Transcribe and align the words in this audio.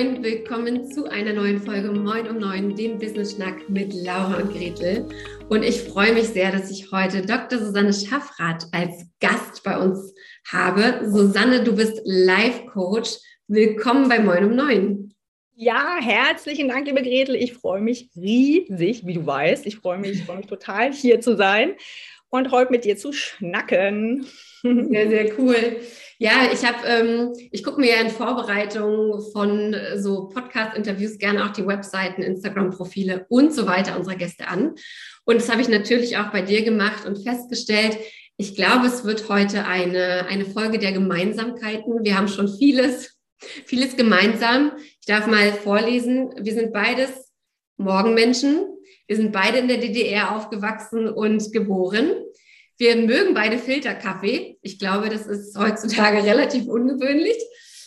Moin, 0.00 0.22
willkommen 0.22 0.90
zu 0.90 1.10
einer 1.10 1.34
neuen 1.34 1.60
Folge 1.60 1.92
Moin 1.92 2.26
um 2.26 2.38
Neun, 2.38 2.74
dem 2.74 2.98
Business 2.98 3.32
Schnack 3.32 3.68
mit 3.68 3.92
Laura 3.92 4.38
und 4.38 4.50
Gretel. 4.50 5.06
Und 5.50 5.62
ich 5.62 5.82
freue 5.82 6.14
mich 6.14 6.28
sehr, 6.28 6.50
dass 6.50 6.70
ich 6.70 6.90
heute 6.90 7.20
Dr. 7.20 7.58
Susanne 7.58 7.92
Schaffrath 7.92 8.64
als 8.72 9.04
Gast 9.20 9.62
bei 9.62 9.76
uns 9.76 10.14
habe. 10.50 11.02
Susanne, 11.04 11.64
du 11.64 11.76
bist 11.76 12.00
Life 12.06 12.64
Coach. 12.72 13.10
Willkommen 13.46 14.08
bei 14.08 14.20
Moin 14.20 14.44
um 14.44 14.56
Neun. 14.56 15.14
Ja, 15.54 15.98
herzlichen 16.00 16.68
Dank, 16.68 16.86
liebe 16.86 17.02
Gretel. 17.02 17.34
Ich 17.34 17.52
freue 17.52 17.82
mich 17.82 18.08
riesig, 18.16 19.04
wie 19.04 19.14
du 19.14 19.26
weißt. 19.26 19.66
Ich 19.66 19.76
freue 19.76 19.98
mich, 19.98 20.12
ich 20.12 20.24
freue 20.24 20.38
mich 20.38 20.46
total, 20.46 20.94
hier 20.94 21.20
zu 21.20 21.36
sein 21.36 21.74
und 22.30 22.50
heute 22.50 22.72
mit 22.72 22.84
dir 22.84 22.96
zu 22.96 23.12
schnacken. 23.12 24.26
Sehr, 24.62 25.08
sehr 25.08 25.38
cool. 25.38 25.80
Ja, 26.18 26.50
ich 26.52 26.66
habe, 26.66 26.86
ähm, 26.86 27.32
ich 27.50 27.64
gucke 27.64 27.80
mir 27.80 27.94
ja 27.94 28.00
in 28.02 28.10
Vorbereitung 28.10 29.22
von 29.32 29.74
so 29.96 30.28
Podcast-Interviews 30.28 31.16
gerne 31.16 31.44
auch 31.44 31.52
die 31.52 31.66
Webseiten, 31.66 32.22
Instagram-Profile 32.22 33.24
und 33.30 33.54
so 33.54 33.66
weiter 33.66 33.96
unserer 33.96 34.16
Gäste 34.16 34.46
an. 34.48 34.74
Und 35.24 35.36
das 35.36 35.50
habe 35.50 35.62
ich 35.62 35.68
natürlich 35.68 36.18
auch 36.18 36.30
bei 36.30 36.42
dir 36.42 36.62
gemacht 36.62 37.06
und 37.06 37.22
festgestellt, 37.22 37.96
ich 38.36 38.54
glaube, 38.54 38.86
es 38.86 39.04
wird 39.04 39.28
heute 39.28 39.66
eine, 39.66 40.26
eine 40.26 40.46
Folge 40.46 40.78
der 40.78 40.92
Gemeinsamkeiten. 40.92 42.04
Wir 42.04 42.16
haben 42.16 42.28
schon 42.28 42.48
vieles, 42.48 43.18
vieles 43.38 43.96
gemeinsam. 43.96 44.72
Ich 45.00 45.06
darf 45.06 45.26
mal 45.26 45.52
vorlesen. 45.52 46.32
Wir 46.38 46.54
sind 46.54 46.72
beides 46.72 47.32
Morgenmenschen. 47.76 48.66
Wir 49.10 49.16
sind 49.16 49.32
beide 49.32 49.58
in 49.58 49.66
der 49.66 49.78
DDR 49.78 50.36
aufgewachsen 50.36 51.08
und 51.08 51.52
geboren. 51.52 52.12
Wir 52.78 52.94
mögen 52.94 53.34
beide 53.34 53.58
Filterkaffee. 53.58 54.56
Ich 54.62 54.78
glaube, 54.78 55.08
das 55.08 55.26
ist 55.26 55.58
heutzutage 55.58 56.18
relativ 56.22 56.68
ungewöhnlich. 56.68 57.36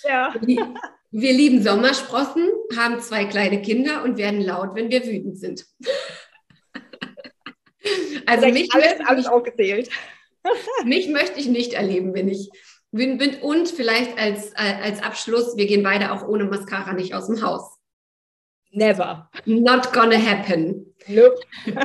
Ja. 0.04 0.36
Wir 1.12 1.32
lieben 1.32 1.64
Sommersprossen, 1.64 2.50
haben 2.76 3.00
zwei 3.00 3.24
kleine 3.24 3.62
Kinder 3.62 4.04
und 4.04 4.18
werden 4.18 4.42
laut, 4.42 4.76
wenn 4.76 4.90
wir 4.92 5.06
wütend 5.06 5.40
sind. 5.40 5.66
Also 8.26 8.48
mich 8.48 8.74
alles, 8.74 8.96
alles 9.06 9.26
aufgezählt. 9.26 9.90
mich 10.86 11.10
möchte 11.10 11.40
ich 11.40 11.48
nicht 11.48 11.74
erleben, 11.74 12.14
wenn 12.14 12.30
ich 12.30 12.50
wütend 12.92 13.20
bin. 13.20 13.36
Und 13.36 13.68
vielleicht 13.68 14.18
als, 14.18 14.56
als 14.56 15.04
Abschluss, 15.04 15.58
wir 15.58 15.68
gehen 15.68 15.84
beide 15.84 16.14
auch 16.14 16.26
ohne 16.26 16.46
Mascara 16.46 16.94
nicht 16.94 17.14
aus 17.14 17.28
dem 17.28 17.42
Haus. 17.42 17.73
Never. 18.74 19.30
Not 19.46 19.94
gonna 19.94 20.18
happen. 20.18 20.94
Nope. 21.08 21.40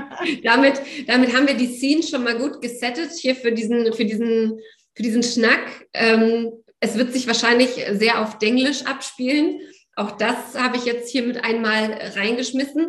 damit, 0.43 0.81
damit 1.07 1.35
haben 1.35 1.47
wir 1.47 1.55
die 1.55 1.67
Scene 1.67 2.03
schon 2.03 2.25
mal 2.25 2.37
gut 2.39 2.63
gesettet 2.63 3.11
hier 3.13 3.35
für 3.35 3.53
diesen, 3.53 3.93
für 3.93 4.07
diesen, 4.07 4.59
für 4.95 5.03
diesen 5.03 5.23
Schnack. 5.23 5.87
Ähm, 5.93 6.51
es 6.81 6.97
wird 6.97 7.13
sich 7.13 7.27
wahrscheinlich 7.27 7.71
sehr 7.93 8.23
auf 8.23 8.39
Denglisch 8.39 8.87
abspielen. 8.87 9.61
Auch 9.97 10.13
das 10.13 10.55
habe 10.59 10.79
ich 10.79 10.87
jetzt 10.87 11.11
hier 11.11 11.25
mit 11.25 11.45
einmal 11.45 11.93
reingeschmissen. 12.17 12.89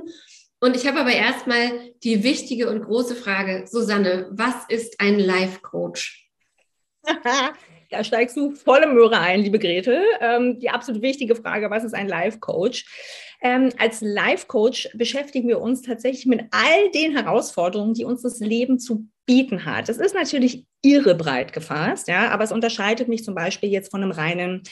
Und 0.62 0.76
ich 0.76 0.88
habe 0.88 1.00
aber 1.00 1.12
erstmal 1.12 1.92
die 2.04 2.24
wichtige 2.24 2.70
und 2.70 2.84
große 2.84 3.16
Frage, 3.16 3.66
Susanne, 3.68 4.28
was 4.32 4.56
ist 4.70 5.00
ein 5.00 5.20
Life 5.20 5.60
Coach? 5.62 6.30
Da 7.92 8.04
steigst 8.04 8.38
du 8.38 8.52
volle 8.52 8.86
Möhre 8.86 9.20
ein, 9.20 9.42
liebe 9.42 9.58
Gretel. 9.58 10.04
Ähm, 10.22 10.60
die 10.60 10.70
absolut 10.70 11.02
wichtige 11.02 11.36
Frage, 11.36 11.72
was 11.72 11.84
ist 11.84 11.96
ein 11.96 12.08
Life 12.08 12.38
Coach? 12.38 12.86
Ähm, 13.42 13.72
als 13.78 14.02
Life 14.02 14.48
Coach 14.48 14.90
beschäftigen 14.94 15.48
wir 15.48 15.62
uns 15.62 15.82
tatsächlich 15.82 16.26
mit 16.26 16.42
all 16.52 16.92
den 16.92 17.16
Herausforderungen, 17.16 17.94
die 17.94 18.04
uns 18.04 18.22
das 18.22 18.40
Leben 18.40 18.80
zu 18.80 19.08
bieten 19.26 19.66
hat. 19.66 19.88
Es 19.90 19.98
ist 19.98 20.16
natürlich 20.16 20.66
irre 20.82 21.16
breit 21.16 21.54
gefasst, 21.54 22.08
ja, 22.08 22.30
aber 22.30 22.44
es 22.44 22.52
unterscheidet 22.52 23.08
mich 23.08 23.24
zum 23.24 23.36
Beispiel 23.36 23.70
jetzt 23.70 23.92
von 23.92 24.02
einem 24.02 24.12
reinen 24.12 24.64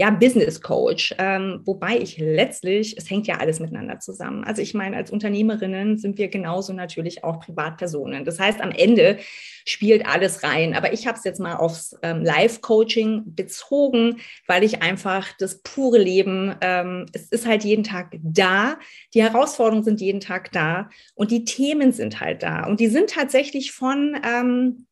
ja, 0.00 0.08
Business 0.08 0.62
Coach, 0.62 1.14
ähm, 1.18 1.60
wobei 1.66 1.98
ich 1.98 2.16
letztlich, 2.16 2.96
es 2.96 3.10
hängt 3.10 3.26
ja 3.26 3.36
alles 3.36 3.60
miteinander 3.60 3.98
zusammen. 3.98 4.44
Also 4.44 4.62
ich 4.62 4.72
meine, 4.72 4.96
als 4.96 5.10
Unternehmerinnen 5.10 5.98
sind 5.98 6.16
wir 6.16 6.28
genauso 6.28 6.72
natürlich 6.72 7.22
auch 7.22 7.40
Privatpersonen. 7.40 8.24
Das 8.24 8.40
heißt, 8.40 8.62
am 8.62 8.70
Ende 8.70 9.18
spielt 9.66 10.06
alles 10.06 10.42
rein. 10.42 10.72
Aber 10.72 10.94
ich 10.94 11.06
habe 11.06 11.18
es 11.18 11.24
jetzt 11.24 11.38
mal 11.38 11.56
aufs 11.56 11.94
ähm, 12.02 12.24
Live-Coaching 12.24 13.34
bezogen, 13.34 14.22
weil 14.46 14.64
ich 14.64 14.80
einfach 14.80 15.28
das 15.38 15.60
pure 15.60 15.98
Leben, 15.98 16.54
ähm, 16.62 17.04
es 17.12 17.28
ist 17.28 17.46
halt 17.46 17.64
jeden 17.64 17.84
Tag 17.84 18.16
da, 18.22 18.78
die 19.12 19.22
Herausforderungen 19.22 19.84
sind 19.84 20.00
jeden 20.00 20.20
Tag 20.20 20.50
da 20.52 20.88
und 21.14 21.30
die 21.30 21.44
Themen 21.44 21.92
sind 21.92 22.20
halt 22.20 22.42
da. 22.42 22.64
Und 22.64 22.80
die 22.80 22.88
sind 22.88 23.10
tatsächlich 23.10 23.72
von 23.72 24.18
ähm, 24.24 24.86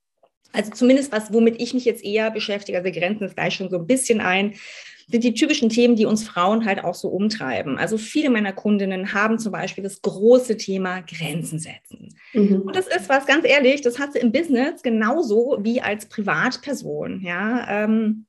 also 0.52 0.70
zumindest 0.72 1.12
was, 1.12 1.32
womit 1.32 1.60
ich 1.60 1.74
mich 1.74 1.84
jetzt 1.84 2.04
eher 2.04 2.30
beschäftige, 2.30 2.78
also 2.78 2.90
grenzen 2.90 3.24
es 3.24 3.34
gleich 3.34 3.54
schon 3.54 3.70
so 3.70 3.78
ein 3.78 3.86
bisschen 3.86 4.20
ein, 4.20 4.54
sind 5.10 5.24
die 5.24 5.34
typischen 5.34 5.70
Themen, 5.70 5.96
die 5.96 6.04
uns 6.04 6.22
Frauen 6.22 6.66
halt 6.66 6.84
auch 6.84 6.94
so 6.94 7.08
umtreiben. 7.08 7.78
Also 7.78 7.96
viele 7.96 8.28
meiner 8.28 8.52
Kundinnen 8.52 9.14
haben 9.14 9.38
zum 9.38 9.52
Beispiel 9.52 9.82
das 9.82 10.02
große 10.02 10.58
Thema 10.58 11.00
Grenzen 11.00 11.58
setzen. 11.58 12.14
Mhm. 12.34 12.62
Und 12.62 12.76
das 12.76 12.86
ist 12.86 13.08
was, 13.08 13.26
ganz 13.26 13.46
ehrlich, 13.46 13.80
das 13.80 13.98
hat 13.98 14.12
sie 14.12 14.18
im 14.18 14.32
Business 14.32 14.82
genauso 14.82 15.58
wie 15.62 15.80
als 15.80 16.06
Privatperson. 16.06 17.22
Ja, 17.22 17.84
ähm, 17.84 18.26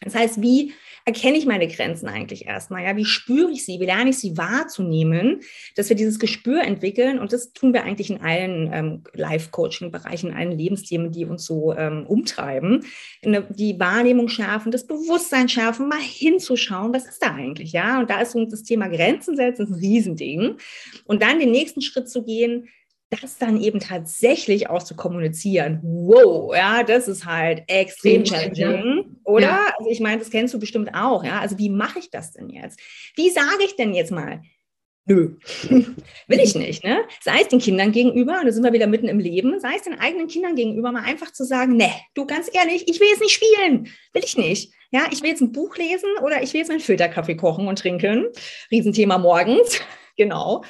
das 0.00 0.14
heißt, 0.14 0.40
wie 0.42 0.72
erkenne 1.04 1.36
ich 1.36 1.46
meine 1.46 1.68
Grenzen 1.68 2.08
eigentlich 2.08 2.46
erstmal? 2.46 2.84
Ja, 2.84 2.96
wie 2.96 3.04
spüre 3.04 3.50
ich 3.50 3.64
sie? 3.64 3.80
Wie 3.80 3.86
lerne 3.86 4.10
ich 4.10 4.18
sie 4.18 4.36
wahrzunehmen? 4.36 5.40
Dass 5.76 5.88
wir 5.88 5.96
dieses 5.96 6.18
Gespür 6.18 6.62
entwickeln 6.62 7.18
und 7.18 7.32
das 7.32 7.52
tun 7.52 7.72
wir 7.72 7.84
eigentlich 7.84 8.10
in 8.10 8.20
allen 8.20 8.70
ähm, 8.72 9.02
Life-Coaching-Bereichen, 9.14 10.30
in 10.30 10.36
allen 10.36 10.52
Lebensthemen, 10.52 11.10
die 11.10 11.24
uns 11.24 11.44
so 11.44 11.74
ähm, 11.74 12.06
umtreiben. 12.06 12.84
Eine, 13.24 13.42
die 13.50 13.78
Wahrnehmung 13.80 14.28
schärfen, 14.28 14.72
das 14.72 14.86
Bewusstsein 14.86 15.48
schärfen, 15.48 15.88
mal 15.88 16.00
hinzuschauen, 16.00 16.94
was 16.94 17.06
ist 17.06 17.22
da 17.22 17.34
eigentlich? 17.34 17.72
Ja, 17.72 18.00
und 18.00 18.10
da 18.10 18.20
ist 18.20 18.34
uns 18.34 18.50
das 18.50 18.62
Thema 18.62 18.88
Grenzen 18.88 19.36
setzen 19.36 19.66
ein 19.66 19.74
Riesending. 19.74 20.56
Und 21.04 21.22
dann 21.22 21.38
den 21.38 21.50
nächsten 21.50 21.82
Schritt 21.82 22.08
zu 22.08 22.24
gehen, 22.24 22.68
das 23.20 23.38
dann 23.38 23.60
eben 23.60 23.80
tatsächlich 23.80 24.70
auch 24.70 24.82
zu 24.82 24.96
kommunizieren, 24.96 25.80
wow, 25.82 26.54
ja, 26.54 26.82
das 26.82 27.08
ist 27.08 27.26
halt 27.26 27.62
extrem 27.66 28.24
challenging, 28.24 29.16
oder? 29.24 29.46
Ja. 29.46 29.74
Also 29.78 29.90
ich 29.90 30.00
meine, 30.00 30.18
das 30.18 30.30
kennst 30.30 30.54
du 30.54 30.58
bestimmt 30.58 30.90
auch, 30.94 31.24
ja. 31.24 31.40
Also 31.40 31.58
wie 31.58 31.68
mache 31.68 31.98
ich 31.98 32.10
das 32.10 32.32
denn 32.32 32.48
jetzt? 32.48 32.80
Wie 33.16 33.30
sage 33.30 33.64
ich 33.64 33.76
denn 33.76 33.94
jetzt 33.94 34.12
mal? 34.12 34.40
Nö, 35.04 35.36
will 35.68 36.40
ich 36.40 36.54
nicht, 36.54 36.84
ne? 36.84 37.02
Sei 37.20 37.40
es 37.40 37.48
den 37.48 37.58
Kindern 37.58 37.90
gegenüber, 37.90 38.38
und 38.38 38.46
da 38.46 38.52
sind 38.52 38.62
wir 38.62 38.72
wieder 38.72 38.86
mitten 38.86 39.08
im 39.08 39.18
Leben, 39.18 39.58
sei 39.58 39.74
es 39.76 39.82
den 39.82 39.98
eigenen 39.98 40.28
Kindern 40.28 40.54
gegenüber, 40.54 40.92
mal 40.92 41.02
einfach 41.02 41.32
zu 41.32 41.44
sagen, 41.44 41.76
ne, 41.76 41.90
du 42.14 42.24
ganz 42.24 42.48
ehrlich, 42.52 42.88
ich 42.88 43.00
will 43.00 43.08
jetzt 43.08 43.20
nicht 43.20 43.34
spielen, 43.34 43.88
will 44.12 44.22
ich 44.24 44.36
nicht. 44.36 44.72
Ja, 44.92 45.06
ich 45.10 45.22
will 45.22 45.30
jetzt 45.30 45.40
ein 45.40 45.52
Buch 45.52 45.76
lesen 45.76 46.08
oder 46.22 46.42
ich 46.42 46.52
will 46.52 46.60
jetzt 46.60 46.68
meinen 46.68 46.80
Filterkaffee 46.80 47.34
kochen 47.34 47.66
und 47.66 47.78
trinken. 47.78 48.26
Riesenthema 48.70 49.18
morgens, 49.18 49.80
genau. 50.16 50.62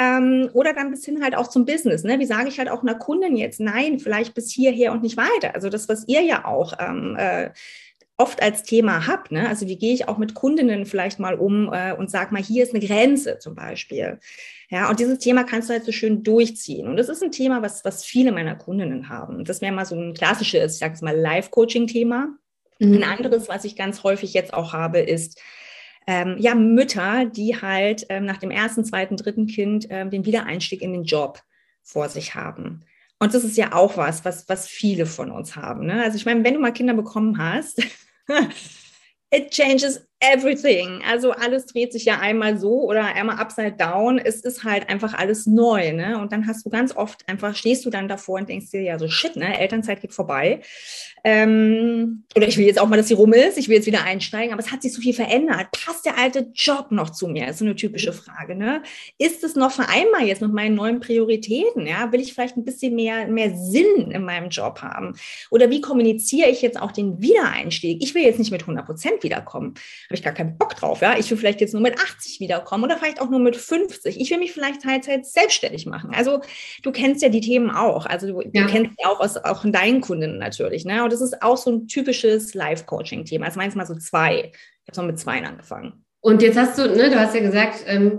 Ähm, 0.00 0.48
oder 0.54 0.72
dann 0.72 0.90
bis 0.90 1.04
hin 1.04 1.22
halt 1.22 1.36
auch 1.36 1.48
zum 1.48 1.66
Business. 1.66 2.04
Ne? 2.04 2.18
Wie 2.18 2.24
sage 2.24 2.48
ich 2.48 2.58
halt 2.58 2.70
auch 2.70 2.80
einer 2.80 2.94
Kundin 2.94 3.36
jetzt, 3.36 3.60
nein, 3.60 3.98
vielleicht 3.98 4.32
bis 4.32 4.50
hierher 4.50 4.92
und 4.92 5.02
nicht 5.02 5.18
weiter. 5.18 5.54
Also 5.54 5.68
das, 5.68 5.90
was 5.90 6.08
ihr 6.08 6.22
ja 6.22 6.46
auch 6.46 6.72
ähm, 6.78 7.16
äh, 7.18 7.50
oft 8.16 8.42
als 8.42 8.62
Thema 8.62 9.06
habt. 9.06 9.30
Ne? 9.30 9.46
Also 9.46 9.66
wie 9.66 9.76
gehe 9.76 9.92
ich 9.92 10.08
auch 10.08 10.16
mit 10.16 10.32
Kundinnen 10.32 10.86
vielleicht 10.86 11.18
mal 11.18 11.34
um 11.34 11.70
äh, 11.70 11.92
und 11.92 12.10
sage 12.10 12.32
mal, 12.32 12.42
hier 12.42 12.62
ist 12.62 12.74
eine 12.74 12.86
Grenze 12.86 13.38
zum 13.40 13.54
Beispiel. 13.54 14.20
Ja, 14.70 14.88
und 14.88 15.00
dieses 15.00 15.18
Thema 15.18 15.44
kannst 15.44 15.68
du 15.68 15.74
halt 15.74 15.84
so 15.84 15.92
schön 15.92 16.22
durchziehen. 16.22 16.86
Und 16.88 16.96
das 16.96 17.10
ist 17.10 17.22
ein 17.22 17.32
Thema, 17.32 17.60
was, 17.60 17.84
was 17.84 18.02
viele 18.02 18.32
meiner 18.32 18.54
Kundinnen 18.54 19.10
haben. 19.10 19.44
Das 19.44 19.60
wäre 19.60 19.72
mal 19.72 19.84
so 19.84 19.96
ein 19.96 20.14
klassisches, 20.14 20.74
ich 20.74 20.78
sage 20.78 20.94
es 20.94 21.02
mal, 21.02 21.16
Live-Coaching-Thema. 21.16 22.28
Mhm. 22.78 22.94
Ein 22.94 23.04
anderes, 23.04 23.48
was 23.48 23.64
ich 23.64 23.76
ganz 23.76 24.02
häufig 24.02 24.32
jetzt 24.32 24.54
auch 24.54 24.72
habe, 24.72 25.00
ist, 25.00 25.40
ähm, 26.06 26.36
ja, 26.38 26.54
Mütter, 26.54 27.26
die 27.26 27.60
halt 27.60 28.06
ähm, 28.08 28.24
nach 28.24 28.38
dem 28.38 28.50
ersten, 28.50 28.84
zweiten, 28.84 29.16
dritten 29.16 29.46
Kind 29.46 29.86
ähm, 29.90 30.10
den 30.10 30.24
Wiedereinstieg 30.24 30.82
in 30.82 30.92
den 30.92 31.04
Job 31.04 31.40
vor 31.82 32.08
sich 32.08 32.34
haben. 32.34 32.84
Und 33.18 33.34
das 33.34 33.44
ist 33.44 33.56
ja 33.56 33.74
auch 33.74 33.96
was, 33.96 34.24
was, 34.24 34.48
was 34.48 34.66
viele 34.66 35.04
von 35.06 35.30
uns 35.30 35.54
haben. 35.54 35.86
Ne? 35.86 36.02
Also 36.02 36.16
ich 36.16 36.24
meine, 36.24 36.42
wenn 36.42 36.54
du 36.54 36.60
mal 36.60 36.72
Kinder 36.72 36.94
bekommen 36.94 37.38
hast, 37.38 37.82
it 39.30 39.50
changes 39.50 40.06
everything. 40.20 41.02
Also 41.08 41.32
alles 41.32 41.66
dreht 41.66 41.92
sich 41.92 42.04
ja 42.04 42.18
einmal 42.18 42.58
so 42.58 42.82
oder 42.82 43.06
einmal 43.06 43.36
upside 43.36 43.72
down. 43.72 44.18
Es 44.18 44.42
ist 44.42 44.64
halt 44.64 44.88
einfach 44.90 45.14
alles 45.14 45.46
neu. 45.46 45.92
Ne? 45.92 46.18
Und 46.20 46.32
dann 46.32 46.46
hast 46.46 46.64
du 46.64 46.70
ganz 46.70 46.94
oft 46.94 47.26
einfach, 47.26 47.56
stehst 47.56 47.86
du 47.86 47.90
dann 47.90 48.06
davor 48.06 48.38
und 48.38 48.48
denkst 48.48 48.70
dir, 48.70 48.82
ja, 48.82 48.98
so 48.98 49.08
shit, 49.08 49.36
ne? 49.36 49.58
Elternzeit 49.58 50.00
geht 50.02 50.12
vorbei. 50.12 50.60
Ähm, 51.24 52.24
oder 52.34 52.48
ich 52.48 52.56
will 52.56 52.66
jetzt 52.66 52.80
auch 52.80 52.88
mal, 52.88 52.96
dass 52.96 53.08
sie 53.08 53.14
rum 53.14 53.32
ist, 53.32 53.58
ich 53.58 53.68
will 53.68 53.76
jetzt 53.76 53.86
wieder 53.86 54.04
einsteigen, 54.04 54.52
aber 54.52 54.62
es 54.62 54.70
hat 54.70 54.82
sich 54.82 54.92
so 54.92 55.00
viel 55.00 55.12
verändert. 55.14 55.68
Passt 55.72 56.06
der 56.06 56.18
alte 56.18 56.50
Job 56.54 56.90
noch 56.90 57.10
zu 57.10 57.28
mir? 57.28 57.48
Ist 57.48 57.58
so 57.58 57.64
eine 57.64 57.76
typische 57.76 58.12
Frage. 58.12 58.54
Ne? 58.54 58.82
Ist 59.18 59.42
es 59.44 59.54
noch 59.54 59.70
vereinbar 59.70 60.22
jetzt 60.22 60.42
mit 60.42 60.52
meinen 60.52 60.74
neuen 60.74 61.00
Prioritäten? 61.00 61.86
Ja? 61.86 62.12
Will 62.12 62.20
ich 62.20 62.34
vielleicht 62.34 62.56
ein 62.56 62.64
bisschen 62.64 62.94
mehr, 62.94 63.26
mehr 63.26 63.54
Sinn 63.56 64.10
in 64.10 64.24
meinem 64.24 64.50
Job 64.50 64.80
haben? 64.82 65.14
Oder 65.50 65.70
wie 65.70 65.80
kommuniziere 65.80 66.48
ich 66.48 66.62
jetzt 66.62 66.80
auch 66.80 66.92
den 66.92 67.20
Wiedereinstieg? 67.20 68.02
Ich 68.02 68.14
will 68.14 68.22
jetzt 68.22 68.38
nicht 68.38 68.50
mit 68.50 68.62
100 68.62 68.86
Prozent 68.86 69.22
wiederkommen. 69.22 69.74
Habe 70.10 70.16
ich 70.16 70.24
gar 70.24 70.34
keinen 70.34 70.58
Bock 70.58 70.74
drauf. 70.74 71.02
Ja? 71.02 71.16
Ich 71.16 71.30
will 71.30 71.38
vielleicht 71.38 71.60
jetzt 71.60 71.72
nur 71.72 71.80
mit 71.80 71.96
80 71.96 72.40
wiederkommen 72.40 72.82
oder 72.82 72.96
vielleicht 72.96 73.20
auch 73.20 73.30
nur 73.30 73.38
mit 73.38 73.54
50. 73.54 74.20
Ich 74.20 74.28
will 74.32 74.38
mich 74.38 74.50
vielleicht 74.50 74.82
Teilzeit 74.82 75.24
selbstständig 75.24 75.86
machen. 75.86 76.10
Also 76.12 76.40
du 76.82 76.90
kennst 76.90 77.22
ja 77.22 77.28
die 77.28 77.40
Themen 77.40 77.70
auch. 77.70 78.06
Also 78.06 78.26
du, 78.26 78.42
ja. 78.52 78.64
du 78.64 78.66
kennst 78.66 78.96
ja 78.98 79.08
auch 79.08 79.20
aus 79.20 79.36
auch 79.36 79.64
in 79.64 79.70
deinen 79.70 80.00
Kunden 80.00 80.38
natürlich. 80.38 80.84
Ne? 80.84 81.04
Und 81.04 81.12
das 81.12 81.20
ist 81.20 81.40
auch 81.42 81.56
so 81.56 81.70
ein 81.70 81.86
typisches 81.86 82.54
Life-Coaching-Thema. 82.54 83.46
Also 83.46 83.60
meins 83.60 83.76
mal 83.76 83.86
so 83.86 83.94
zwei. 83.94 84.50
Ich 84.82 84.88
habe 84.88 84.96
so 84.96 85.02
mit 85.02 85.20
zwei 85.20 85.44
angefangen. 85.44 86.04
Und 86.22 86.42
jetzt 86.42 86.58
hast 86.58 86.76
du, 86.76 86.88
ne, 86.88 87.08
du 87.08 87.20
hast 87.20 87.36
ja 87.36 87.40
gesagt, 87.40 87.84
ähm, 87.86 88.18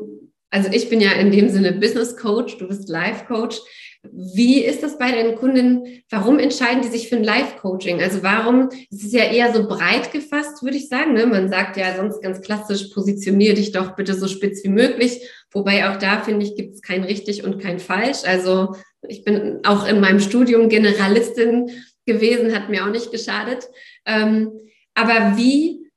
also 0.49 0.69
ich 0.71 0.89
bin 0.89 1.01
ja 1.01 1.11
in 1.11 1.29
dem 1.29 1.49
Sinne 1.49 1.73
Business 1.73 2.15
Coach, 2.15 2.57
du 2.57 2.69
bist 2.69 2.87
Life 2.87 3.25
Coach. 3.25 3.59
Wie 4.03 4.63
ist 4.63 4.81
das 4.81 4.97
bei 4.97 5.11
deinen 5.11 5.35
Kunden? 5.35 6.03
Warum 6.09 6.39
entscheiden 6.39 6.81
die 6.81 6.87
sich 6.87 7.07
für 7.07 7.17
ein 7.17 7.23
Live-Coaching? 7.23 8.01
Also 8.01 8.23
warum, 8.23 8.69
es 8.89 9.03
ist 9.03 9.13
ja 9.13 9.25
eher 9.25 9.53
so 9.53 9.67
breit 9.67 10.11
gefasst, 10.11 10.63
würde 10.63 10.77
ich 10.77 10.89
sagen. 10.89 11.13
Ne? 11.13 11.27
Man 11.27 11.49
sagt 11.49 11.77
ja 11.77 11.95
sonst 11.95 12.21
ganz 12.21 12.41
klassisch, 12.41 12.89
positionier 12.93 13.53
dich 13.53 13.71
doch 13.71 13.95
bitte 13.95 14.15
so 14.15 14.27
spitz 14.27 14.63
wie 14.63 14.69
möglich. 14.69 15.21
Wobei 15.51 15.87
auch 15.89 15.97
da, 15.97 16.21
finde 16.21 16.45
ich, 16.45 16.55
gibt 16.55 16.73
es 16.73 16.81
kein 16.81 17.03
richtig 17.03 17.43
und 17.43 17.61
kein 17.61 17.79
falsch. 17.79 18.23
Also 18.25 18.75
ich 19.07 19.23
bin 19.23 19.59
auch 19.63 19.87
in 19.87 19.99
meinem 19.99 20.19
Studium 20.19 20.67
Generalistin 20.67 21.69
gewesen, 22.07 22.55
hat 22.55 22.69
mir 22.69 22.83
auch 22.83 22.91
nicht 22.91 23.11
geschadet. 23.11 23.69
Ähm, 24.07 24.51
aber 24.95 25.37
wie, 25.37 25.91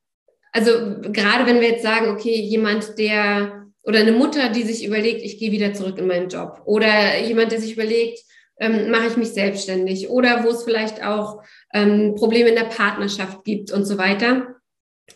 also 0.53 0.71
gerade 1.11 1.47
wenn 1.47 1.61
wir 1.61 1.71
jetzt 1.71 1.83
sagen, 1.83 2.11
okay, 2.11 2.39
jemand, 2.39 2.99
der 2.99 3.64
oder 3.85 4.01
eine 4.01 4.13
Mutter, 4.13 4.49
die 4.49 4.63
sich 4.63 4.85
überlegt, 4.85 5.23
ich 5.23 5.39
gehe 5.39 5.53
wieder 5.53 5.75
zurück 5.75 5.99
in 5.99 6.07
meinen 6.07 6.29
Job. 6.29 6.63
Oder 6.65 7.21
jemand, 7.21 7.53
der 7.53 7.61
sich 7.61 7.75
überlegt, 7.75 8.21
ähm, 8.59 8.91
mache 8.91 9.09
ich 9.09 9.17
mich 9.17 9.29
selbstständig. 9.29 10.09
Oder 10.09 10.45
wo 10.45 10.49
es 10.49 10.65
vielleicht 10.65 11.05
auch 11.05 11.43
ähm, 11.73 12.15
Probleme 12.15 12.49
in 12.49 12.55
der 12.55 12.65
Partnerschaft 12.65 13.45
gibt 13.45 13.73
und 13.73 13.85
so 13.85 13.99
weiter. 13.99 14.57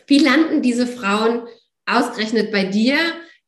Wie 0.06 0.18
landen 0.18 0.60
diese 0.60 0.86
Frauen 0.86 1.46
ausgerechnet 1.86 2.52
bei 2.52 2.64
dir, 2.64 2.98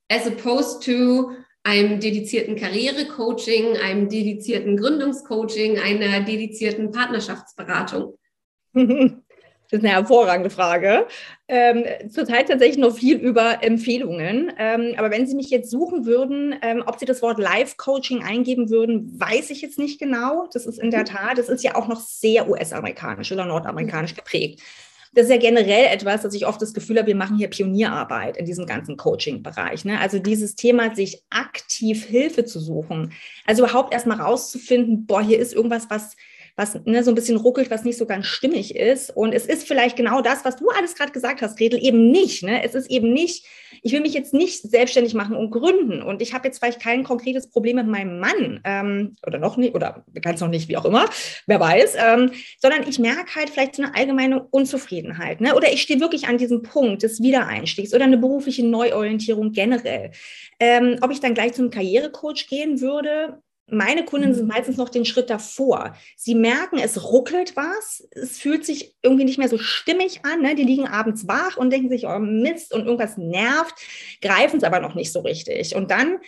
as 0.08 0.26
opposed 0.26 0.82
to 0.84 1.32
einem 1.62 2.00
dedizierten 2.00 2.56
Karrierecoaching, 2.56 3.76
einem 3.76 4.08
dedizierten 4.08 4.78
Gründungscoaching, 4.78 5.78
einer 5.78 6.20
dedizierten 6.20 6.92
Partnerschaftsberatung? 6.92 8.16
Das 9.70 9.78
ist 9.78 9.84
eine 9.84 9.94
hervorragende 9.94 10.50
Frage. 10.50 11.06
Ähm, 11.46 11.84
zurzeit 12.10 12.48
tatsächlich 12.48 12.78
noch 12.78 12.96
viel 12.96 13.16
über 13.18 13.62
Empfehlungen. 13.62 14.52
Ähm, 14.58 14.94
aber 14.96 15.12
wenn 15.12 15.28
Sie 15.28 15.36
mich 15.36 15.50
jetzt 15.50 15.70
suchen 15.70 16.06
würden, 16.06 16.56
ähm, 16.62 16.82
ob 16.86 16.98
Sie 16.98 17.06
das 17.06 17.22
Wort 17.22 17.38
Live-Coaching 17.38 18.24
eingeben 18.24 18.68
würden, 18.68 19.18
weiß 19.20 19.50
ich 19.50 19.62
jetzt 19.62 19.78
nicht 19.78 20.00
genau. 20.00 20.48
Das 20.52 20.66
ist 20.66 20.80
in 20.80 20.90
der 20.90 21.00
mhm. 21.00 21.06
Tat, 21.06 21.38
das 21.38 21.48
ist 21.48 21.62
ja 21.62 21.76
auch 21.76 21.86
noch 21.86 22.00
sehr 22.00 22.48
US-amerikanisch 22.48 23.30
oder 23.30 23.44
nordamerikanisch 23.44 24.14
geprägt. 24.14 24.60
Das 25.12 25.24
ist 25.24 25.30
ja 25.30 25.38
generell 25.38 25.86
etwas, 25.86 26.22
dass 26.22 26.34
ich 26.34 26.46
oft 26.46 26.62
das 26.62 26.72
Gefühl 26.72 26.98
habe, 26.98 27.08
wir 27.08 27.16
machen 27.16 27.36
hier 27.36 27.48
Pionierarbeit 27.48 28.36
in 28.36 28.46
diesem 28.46 28.66
ganzen 28.66 28.96
Coaching-Bereich. 28.96 29.84
Ne? 29.84 29.98
Also 30.00 30.18
dieses 30.20 30.54
Thema, 30.54 30.94
sich 30.94 31.22
aktiv 31.30 32.04
Hilfe 32.04 32.44
zu 32.44 32.60
suchen. 32.60 33.12
Also 33.44 33.64
überhaupt 33.64 33.92
erstmal 33.92 34.20
rauszufinden, 34.20 35.06
boah, 35.06 35.22
hier 35.22 35.38
ist 35.38 35.52
irgendwas, 35.52 35.90
was 35.90 36.16
was 36.60 36.78
ne, 36.84 37.02
so 37.02 37.10
ein 37.10 37.14
bisschen 37.14 37.38
ruckelt, 37.38 37.70
was 37.70 37.84
nicht 37.84 37.96
so 37.96 38.04
ganz 38.06 38.26
stimmig 38.26 38.76
ist. 38.76 39.16
Und 39.16 39.32
es 39.32 39.46
ist 39.46 39.66
vielleicht 39.66 39.96
genau 39.96 40.20
das, 40.20 40.44
was 40.44 40.56
du 40.56 40.68
alles 40.68 40.94
gerade 40.94 41.10
gesagt 41.10 41.40
hast, 41.40 41.58
Gretel, 41.58 41.82
eben 41.82 42.10
nicht. 42.10 42.42
Ne? 42.42 42.62
Es 42.62 42.74
ist 42.74 42.90
eben 42.90 43.12
nicht, 43.12 43.46
ich 43.82 43.92
will 43.92 44.02
mich 44.02 44.12
jetzt 44.12 44.34
nicht 44.34 44.62
selbstständig 44.62 45.14
machen 45.14 45.34
und 45.34 45.50
gründen. 45.50 46.02
Und 46.02 46.20
ich 46.20 46.34
habe 46.34 46.46
jetzt 46.46 46.58
vielleicht 46.58 46.80
kein 46.80 47.02
konkretes 47.02 47.48
Problem 47.48 47.76
mit 47.76 47.86
meinem 47.86 48.20
Mann 48.20 48.60
ähm, 48.64 49.16
oder 49.26 49.38
noch 49.38 49.56
nicht, 49.56 49.74
oder 49.74 50.04
ganz 50.20 50.40
noch 50.40 50.48
nicht, 50.48 50.68
wie 50.68 50.76
auch 50.76 50.84
immer, 50.84 51.06
wer 51.46 51.58
weiß, 51.58 51.94
ähm, 51.96 52.32
sondern 52.60 52.86
ich 52.86 52.98
merke 52.98 53.34
halt 53.34 53.48
vielleicht 53.48 53.76
so 53.76 53.82
eine 53.82 53.94
allgemeine 53.94 54.42
Unzufriedenheit. 54.42 55.40
Ne? 55.40 55.54
Oder 55.54 55.72
ich 55.72 55.80
stehe 55.80 56.00
wirklich 56.00 56.28
an 56.28 56.36
diesem 56.36 56.62
Punkt 56.62 57.02
des 57.02 57.22
Wiedereinstiegs 57.22 57.94
oder 57.94 58.04
eine 58.04 58.18
berufliche 58.18 58.66
Neuorientierung 58.66 59.52
generell. 59.52 60.10
Ähm, 60.58 60.98
ob 61.00 61.10
ich 61.10 61.20
dann 61.20 61.32
gleich 61.32 61.54
zum 61.54 61.70
Karrierecoach 61.70 62.48
gehen 62.48 62.82
würde, 62.82 63.40
meine 63.72 64.04
Kunden 64.04 64.34
sind 64.34 64.44
mhm. 64.44 64.52
meistens 64.52 64.76
noch 64.76 64.88
den 64.88 65.04
Schritt 65.04 65.30
davor. 65.30 65.94
Sie 66.16 66.34
merken, 66.34 66.78
es 66.78 67.02
ruckelt 67.04 67.56
was, 67.56 68.06
es 68.10 68.38
fühlt 68.38 68.64
sich 68.64 68.96
irgendwie 69.02 69.24
nicht 69.24 69.38
mehr 69.38 69.48
so 69.48 69.58
stimmig 69.58 70.20
an. 70.24 70.42
Ne? 70.42 70.54
Die 70.54 70.64
liegen 70.64 70.86
abends 70.86 71.26
wach 71.28 71.56
und 71.56 71.70
denken 71.70 71.88
sich, 71.88 72.06
oh 72.06 72.18
Mist 72.18 72.72
und 72.74 72.84
irgendwas 72.84 73.16
nervt, 73.16 73.74
greifen 74.22 74.58
es 74.58 74.64
aber 74.64 74.80
noch 74.80 74.94
nicht 74.94 75.12
so 75.12 75.20
richtig. 75.20 75.74
Und 75.74 75.90
dann 75.90 76.18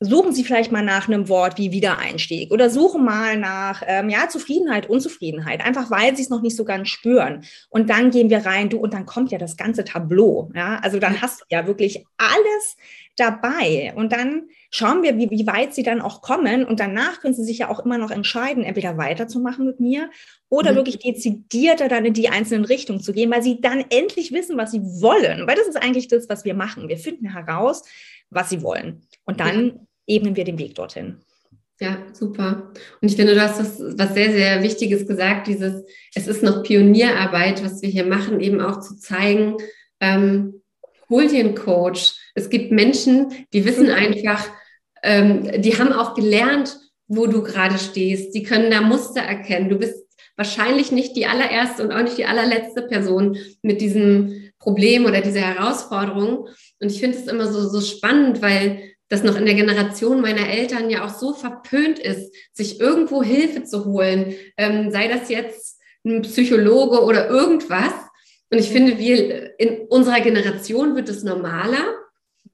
suchen 0.00 0.32
Sie 0.32 0.44
vielleicht 0.44 0.70
mal 0.70 0.84
nach 0.84 1.08
einem 1.08 1.28
Wort 1.28 1.58
wie 1.58 1.72
Wiedereinstieg 1.72 2.52
oder 2.52 2.70
suchen 2.70 3.04
mal 3.04 3.36
nach 3.36 3.82
ähm, 3.84 4.08
ja, 4.08 4.28
Zufriedenheit, 4.28 4.88
Unzufriedenheit, 4.88 5.60
einfach 5.60 5.90
weil 5.90 6.16
Sie 6.16 6.22
es 6.22 6.30
noch 6.30 6.42
nicht 6.42 6.56
so 6.56 6.64
ganz 6.64 6.88
spüren. 6.88 7.44
Und 7.68 7.90
dann 7.90 8.10
gehen 8.10 8.30
wir 8.30 8.46
rein, 8.46 8.68
du, 8.68 8.78
und 8.78 8.94
dann 8.94 9.06
kommt 9.06 9.32
ja 9.32 9.38
das 9.38 9.56
ganze 9.56 9.84
Tableau. 9.84 10.50
Ja? 10.54 10.78
Also 10.82 10.98
dann 11.00 11.20
hast 11.20 11.40
du 11.40 11.44
ja 11.50 11.66
wirklich 11.66 12.04
alles 12.16 12.76
dabei. 13.18 13.92
Und 13.96 14.12
dann 14.12 14.48
schauen 14.70 15.02
wir, 15.02 15.16
wie, 15.18 15.30
wie 15.30 15.46
weit 15.46 15.74
sie 15.74 15.82
dann 15.82 16.00
auch 16.00 16.22
kommen. 16.22 16.64
Und 16.64 16.80
danach 16.80 17.20
können 17.20 17.34
sie 17.34 17.44
sich 17.44 17.58
ja 17.58 17.68
auch 17.68 17.84
immer 17.84 17.98
noch 17.98 18.10
entscheiden, 18.10 18.62
entweder 18.62 18.96
weiterzumachen 18.96 19.66
mit 19.66 19.80
mir 19.80 20.10
oder 20.48 20.72
mhm. 20.72 20.76
wirklich 20.76 20.98
dezidierter 20.98 21.88
dann 21.88 22.04
in 22.04 22.14
die 22.14 22.28
einzelnen 22.28 22.64
Richtungen 22.64 23.00
zu 23.00 23.12
gehen, 23.12 23.30
weil 23.30 23.42
sie 23.42 23.60
dann 23.60 23.84
endlich 23.90 24.32
wissen, 24.32 24.56
was 24.56 24.70
sie 24.70 24.80
wollen. 24.80 25.46
Weil 25.46 25.56
das 25.56 25.68
ist 25.68 25.76
eigentlich 25.76 26.08
das, 26.08 26.28
was 26.28 26.44
wir 26.44 26.54
machen. 26.54 26.88
Wir 26.88 26.98
finden 26.98 27.32
heraus, 27.32 27.82
was 28.30 28.50
sie 28.50 28.62
wollen. 28.62 29.02
Und 29.24 29.40
dann 29.40 29.66
ja. 29.66 30.16
ebnen 30.16 30.36
wir 30.36 30.44
den 30.44 30.58
Weg 30.58 30.74
dorthin. 30.74 31.18
Ja, 31.80 31.98
super. 32.12 32.72
Und 33.00 33.08
ich 33.08 33.14
finde, 33.16 33.34
du 33.34 33.40
hast 33.40 33.60
das, 33.60 33.80
was 33.80 34.14
sehr, 34.14 34.32
sehr 34.32 34.62
Wichtiges 34.64 35.06
gesagt, 35.06 35.46
dieses, 35.46 35.84
es 36.14 36.26
ist 36.26 36.42
noch 36.42 36.64
Pionierarbeit, 36.64 37.64
was 37.64 37.82
wir 37.82 37.88
hier 37.88 38.04
machen, 38.04 38.40
eben 38.40 38.60
auch 38.60 38.80
zu 38.80 38.98
zeigen, 38.98 39.56
ähm, 40.00 40.60
hol 41.08 41.28
dir 41.28 41.40
einen 41.40 41.54
Coach. 41.54 42.14
Es 42.38 42.50
gibt 42.50 42.72
Menschen, 42.72 43.32
die 43.52 43.64
wissen 43.64 43.86
mhm. 43.86 43.92
einfach, 43.92 44.48
ähm, 45.02 45.60
die 45.60 45.78
haben 45.78 45.92
auch 45.92 46.14
gelernt, 46.14 46.78
wo 47.06 47.26
du 47.26 47.42
gerade 47.42 47.78
stehst. 47.78 48.34
Die 48.34 48.42
können 48.42 48.70
da 48.70 48.80
Muster 48.80 49.20
erkennen. 49.20 49.68
Du 49.68 49.76
bist 49.76 50.06
wahrscheinlich 50.36 50.92
nicht 50.92 51.16
die 51.16 51.26
allererste 51.26 51.82
und 51.82 51.92
auch 51.92 52.02
nicht 52.02 52.18
die 52.18 52.26
allerletzte 52.26 52.82
Person 52.82 53.36
mit 53.62 53.80
diesem 53.80 54.50
Problem 54.58 55.04
oder 55.04 55.20
dieser 55.20 55.40
Herausforderung. 55.40 56.48
Und 56.80 56.92
ich 56.92 57.00
finde 57.00 57.18
es 57.18 57.26
immer 57.26 57.50
so, 57.50 57.68
so 57.68 57.80
spannend, 57.80 58.40
weil 58.40 58.82
das 59.08 59.22
noch 59.24 59.36
in 59.36 59.46
der 59.46 59.54
Generation 59.54 60.20
meiner 60.20 60.48
Eltern 60.48 60.90
ja 60.90 61.04
auch 61.04 61.18
so 61.18 61.32
verpönt 61.32 61.98
ist, 61.98 62.32
sich 62.52 62.78
irgendwo 62.78 63.22
Hilfe 63.22 63.64
zu 63.64 63.86
holen, 63.86 64.34
ähm, 64.56 64.90
sei 64.90 65.08
das 65.08 65.28
jetzt 65.28 65.80
ein 66.04 66.22
Psychologe 66.22 67.02
oder 67.02 67.28
irgendwas. 67.28 67.92
Und 68.50 68.58
ich 68.58 68.68
finde, 68.68 68.98
wir 68.98 69.58
in 69.58 69.86
unserer 69.88 70.20
Generation 70.20 70.94
wird 70.94 71.08
es 71.08 71.22
normaler, 71.22 71.82
mhm. 71.82 72.07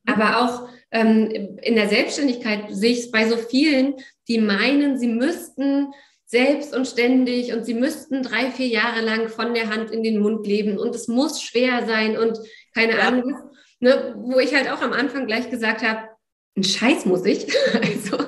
Aber 0.07 0.41
auch 0.41 0.69
ähm, 0.91 1.59
in 1.63 1.75
der 1.75 1.89
Selbstständigkeit 1.89 2.67
sehe 2.71 2.93
ich 2.93 3.01
es 3.01 3.11
bei 3.11 3.29
so 3.29 3.37
vielen, 3.37 3.95
die 4.29 4.39
meinen, 4.39 4.99
sie 4.99 5.09
müssten 5.09 5.89
selbst 6.27 6.75
und 6.75 6.87
ständig 6.87 7.53
und 7.53 7.65
sie 7.65 7.75
müssten 7.75 8.23
drei, 8.23 8.51
vier 8.51 8.67
Jahre 8.67 9.03
lang 9.03 9.29
von 9.29 9.55
der 9.55 9.71
Hand 9.71 9.91
in 9.91 10.03
den 10.03 10.21
Mund 10.21 10.47
leben 10.47 10.79
und 10.79 10.95
es 10.95 11.09
muss 11.09 11.43
schwer 11.43 11.87
sein 11.87 12.17
und 12.17 12.39
keine 12.75 12.95
ja. 12.97 13.09
Ahnung, 13.09 13.35
ne, 13.81 14.15
wo 14.17 14.39
ich 14.39 14.55
halt 14.55 14.71
auch 14.71 14.81
am 14.81 14.93
Anfang 14.93 15.27
gleich 15.27 15.51
gesagt 15.51 15.83
habe, 15.83 16.09
ein 16.57 16.65
Scheiß 16.65 17.05
muss 17.07 17.25
ich. 17.25 17.47
also, 17.75 18.25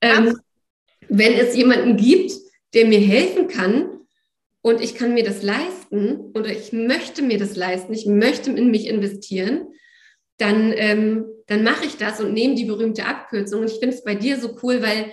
ähm, 0.00 0.38
wenn 1.08 1.34
es 1.34 1.54
jemanden 1.54 1.96
gibt, 1.96 2.32
der 2.72 2.86
mir 2.86 3.00
helfen 3.00 3.48
kann 3.48 4.00
und 4.62 4.80
ich 4.80 4.94
kann 4.94 5.14
mir 5.14 5.24
das 5.24 5.42
leisten 5.42 6.32
oder 6.34 6.48
ich 6.48 6.72
möchte 6.72 7.22
mir 7.22 7.38
das 7.38 7.56
leisten, 7.56 7.92
ich 7.92 8.06
möchte 8.06 8.50
in 8.50 8.70
mich 8.70 8.86
investieren, 8.86 9.68
dann, 10.38 10.72
ähm, 10.76 11.26
dann 11.46 11.62
mache 11.62 11.84
ich 11.84 11.96
das 11.96 12.20
und 12.20 12.32
nehme 12.32 12.54
die 12.54 12.64
berühmte 12.64 13.06
Abkürzung. 13.06 13.60
Und 13.60 13.70
ich 13.70 13.78
finde 13.78 13.94
es 13.94 14.04
bei 14.04 14.14
dir 14.14 14.38
so 14.38 14.56
cool, 14.62 14.82
weil 14.82 15.12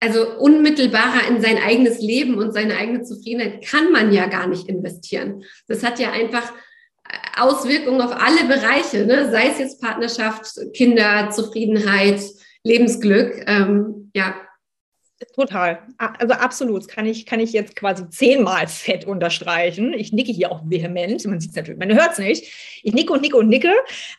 also 0.00 0.36
unmittelbarer 0.38 1.28
in 1.28 1.40
sein 1.40 1.58
eigenes 1.58 2.00
Leben 2.00 2.36
und 2.36 2.52
seine 2.52 2.76
eigene 2.76 3.02
Zufriedenheit 3.02 3.64
kann 3.64 3.92
man 3.92 4.12
ja 4.12 4.26
gar 4.26 4.48
nicht 4.48 4.68
investieren. 4.68 5.44
Das 5.68 5.84
hat 5.84 6.00
ja 6.00 6.10
einfach 6.10 6.52
Auswirkungen 7.36 8.00
auf 8.00 8.12
alle 8.12 8.44
Bereiche, 8.48 9.06
ne? 9.06 9.30
sei 9.30 9.48
es 9.48 9.58
jetzt 9.58 9.80
Partnerschaft, 9.80 10.58
Kinder, 10.74 11.30
Zufriedenheit, 11.30 12.20
Lebensglück. 12.64 13.44
Ähm, 13.46 14.10
ja, 14.14 14.34
Total. 15.34 15.78
Also 15.98 16.34
absolut. 16.34 16.88
Kann 16.88 17.06
ich, 17.06 17.26
kann 17.26 17.40
ich 17.40 17.52
jetzt 17.52 17.76
quasi 17.76 18.08
zehnmal 18.10 18.66
fett 18.66 19.06
unterstreichen. 19.06 19.92
Ich 19.94 20.12
nicke 20.12 20.32
hier 20.32 20.50
auch 20.50 20.62
vehement. 20.64 21.24
Man 21.26 21.40
sieht 21.40 21.50
es 21.50 21.56
natürlich, 21.56 21.78
man 21.78 21.92
hört 21.92 22.12
es 22.12 22.18
nicht. 22.18 22.80
Ich 22.82 22.92
nicke 22.92 23.12
und 23.12 23.22
nicke 23.22 23.36
und 23.36 23.48
nicke, 23.48 23.72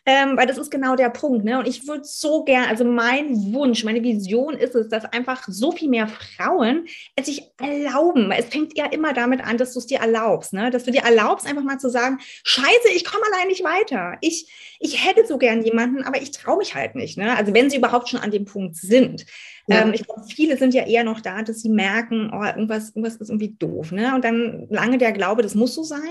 ähm, 0.06 0.38
weil 0.38 0.48
das 0.48 0.58
ist 0.58 0.72
genau 0.72 0.96
der 0.96 1.10
Punkt. 1.10 1.44
Ne? 1.44 1.60
Und 1.60 1.68
ich 1.68 1.88
würde 1.88 2.04
so 2.06 2.44
gern, 2.44 2.66
also 2.66 2.86
mein 2.86 3.54
Wunsch, 3.54 3.84
meine 3.84 4.02
Vision 4.02 4.54
ist 4.54 4.76
es, 4.76 4.88
dass 4.88 5.06
einfach 5.06 5.44
so 5.48 5.72
viel 5.72 5.90
mehr 5.90 6.08
Frauen 6.08 6.88
es 7.16 7.26
sich 7.26 7.52
erlauben. 7.60 8.32
Es 8.32 8.46
fängt 8.46 8.78
ja 8.78 8.86
immer 8.86 9.14
damit 9.14 9.46
an, 9.46 9.58
dass 9.58 9.74
du 9.74 9.80
es 9.80 9.88
dir 9.88 10.00
erlaubst. 10.00 10.54
Ne? 10.54 10.72
Dass 10.72 10.86
du 10.86 10.92
dir 10.92 11.02
erlaubst, 11.02 11.46
einfach 11.46 11.64
mal 11.64 11.80
zu 11.80 11.90
sagen, 11.90 12.20
scheiße, 12.44 12.90
ich 12.96 13.06
komme 13.06 13.24
allein 13.34 13.48
nicht 13.48 13.64
weiter. 13.64 14.18
Ich, 14.22 14.50
ich 14.80 15.06
hätte 15.06 15.26
so 15.26 15.38
gern 15.38 15.64
jemanden, 15.64 16.04
aber 16.04 16.22
ich 16.22 16.32
traue 16.32 16.58
mich 16.58 16.76
halt 16.76 16.96
nicht. 16.96 17.18
Ne? 17.18 17.36
Also 17.36 17.54
wenn 17.54 17.70
sie 17.70 17.78
überhaupt 17.78 18.10
schon 18.10 18.20
an 18.20 18.32
dem 18.32 18.46
Punkt 18.46 18.76
sind. 18.76 19.26
Ja. 19.68 19.82
Ähm, 19.82 19.94
ich 19.94 20.06
glaube, 20.06 20.24
viele 20.28 20.58
sind 20.58 20.74
ja 20.74 20.86
eher 20.86 21.04
noch 21.04 21.22
da, 21.22 21.42
dass 21.42 21.62
sie 21.62 21.70
merken, 21.70 22.32
oh, 22.34 22.44
irgendwas, 22.44 22.90
irgendwas 22.90 23.16
ist 23.16 23.30
irgendwie 23.30 23.56
doof. 23.58 23.92
Ne? 23.92 24.14
Und 24.14 24.24
dann 24.24 24.68
lange 24.70 24.98
der 24.98 25.12
Glaube, 25.12 25.42
das 25.42 25.56
muss 25.56 25.74
so 25.74 25.84
sein. 25.84 26.02